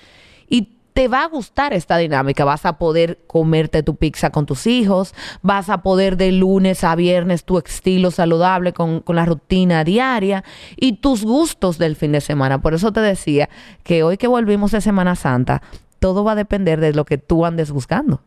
Y 0.51 0.76
te 0.97 1.09
va 1.09 1.25
a 1.25 1.27
gustar 1.29 1.75
esta 1.75 1.99
dinámica. 1.99 2.47
Vas 2.47 2.65
a 2.65 2.79
poder 2.79 3.19
comerte 3.27 3.83
tu 3.83 3.97
pizza 3.97 4.31
con 4.31 4.47
tus 4.47 4.67
hijos, 4.67 5.15
vas 5.43 5.69
a 5.69 5.83
poder 5.83 6.17
de 6.17 6.33
lunes 6.33 6.85
a 6.85 6.95
viernes 6.97 7.45
tu 7.45 7.59
estilo 7.59 8.11
saludable 8.11 8.73
con, 8.73 9.01
con 9.01 9.15
la 9.17 9.27
rutina 9.27 9.85
diaria 9.85 10.43
y 10.75 10.95
tus 10.95 11.23
gustos 11.23 11.77
del 11.77 11.97
fin 11.97 12.13
de 12.13 12.23
semana. 12.23 12.63
Por 12.63 12.73
eso 12.73 12.95
te 12.95 13.01
decía 13.01 13.51
que 13.83 14.05
hoy 14.05 14.17
que 14.17 14.27
volvimos 14.27 14.71
de 14.71 14.81
Semana 14.81 15.17
Santa, 15.17 15.61
todo 15.99 16.25
va 16.25 16.33
a 16.33 16.35
depender 16.35 16.81
de 16.81 16.95
lo 16.95 17.05
que 17.05 17.19
tú 17.19 17.45
andes 17.45 17.71
buscando, 17.73 18.23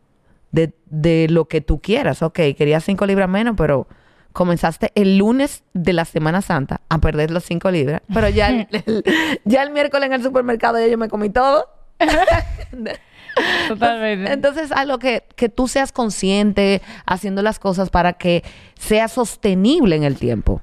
de, 0.52 0.72
de 0.86 1.26
lo 1.28 1.46
que 1.46 1.60
tú 1.60 1.80
quieras. 1.80 2.22
Ok, 2.22 2.38
querías 2.56 2.84
cinco 2.84 3.04
libras 3.04 3.28
menos, 3.28 3.56
pero 3.56 3.88
comenzaste 4.32 4.92
el 4.94 5.18
lunes 5.18 5.64
de 5.74 5.92
la 5.92 6.04
Semana 6.04 6.40
Santa 6.40 6.82
a 6.88 6.98
perder 6.98 7.32
las 7.32 7.42
cinco 7.42 7.68
libras, 7.72 8.00
pero 8.14 8.28
ya 8.28 8.48
el, 8.50 8.68
el- 8.86 9.04
ya 9.44 9.64
el 9.64 9.70
miércoles 9.72 10.06
en 10.06 10.12
el 10.12 10.22
supermercado 10.22 10.78
ya 10.78 10.86
yo 10.86 10.96
me 10.98 11.08
comí 11.08 11.30
todo. 11.30 11.66
Totalmente. 13.68 14.32
Entonces, 14.32 14.72
a 14.72 14.84
lo 14.84 14.98
que, 14.98 15.24
que 15.36 15.48
tú 15.48 15.68
seas 15.68 15.92
consciente 15.92 16.82
haciendo 17.06 17.42
las 17.42 17.58
cosas 17.58 17.90
para 17.90 18.14
que 18.14 18.42
sea 18.78 19.08
sostenible 19.08 19.96
en 19.96 20.04
el 20.04 20.16
tiempo. 20.16 20.62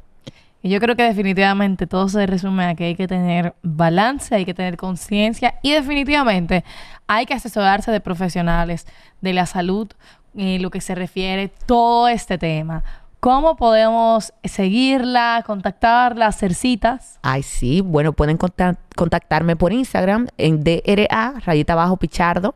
Y 0.62 0.70
yo 0.70 0.80
creo 0.80 0.96
que 0.96 1.04
definitivamente 1.04 1.88
todo 1.88 2.10
se 2.10 2.26
resume 2.26 2.66
a 2.66 2.76
que 2.76 2.86
hay 2.86 2.96
que 2.96 3.08
tener 3.08 3.54
balance, 3.62 4.36
hay 4.36 4.44
que 4.44 4.54
tener 4.54 4.76
conciencia 4.76 5.60
y 5.62 5.72
definitivamente 5.72 6.64
hay 7.08 7.26
que 7.26 7.36
asesorarse 7.36 7.92
de 7.92 8.02
profesionales 8.02 8.88
de 9.22 9.34
la 9.34 9.46
salud 9.46 9.88
en 10.36 10.62
lo 10.62 10.70
que 10.70 10.82
se 10.82 10.96
refiere 10.96 11.50
todo 11.66 12.08
este 12.08 12.38
tema. 12.38 12.84
¿Cómo 13.20 13.56
podemos 13.58 14.32
seguirla, 14.44 15.44
contactarla, 15.46 16.28
hacer 16.28 16.54
citas? 16.54 17.18
Ay, 17.24 17.42
sí. 17.42 17.82
Bueno, 17.82 18.14
pueden 18.14 18.38
contac- 18.38 18.78
contactarme 18.96 19.56
por 19.56 19.74
Instagram 19.74 20.28
en 20.38 20.64
DRA, 20.64 21.34
rayita 21.44 21.74
abajo 21.74 21.98
pichardo. 21.98 22.54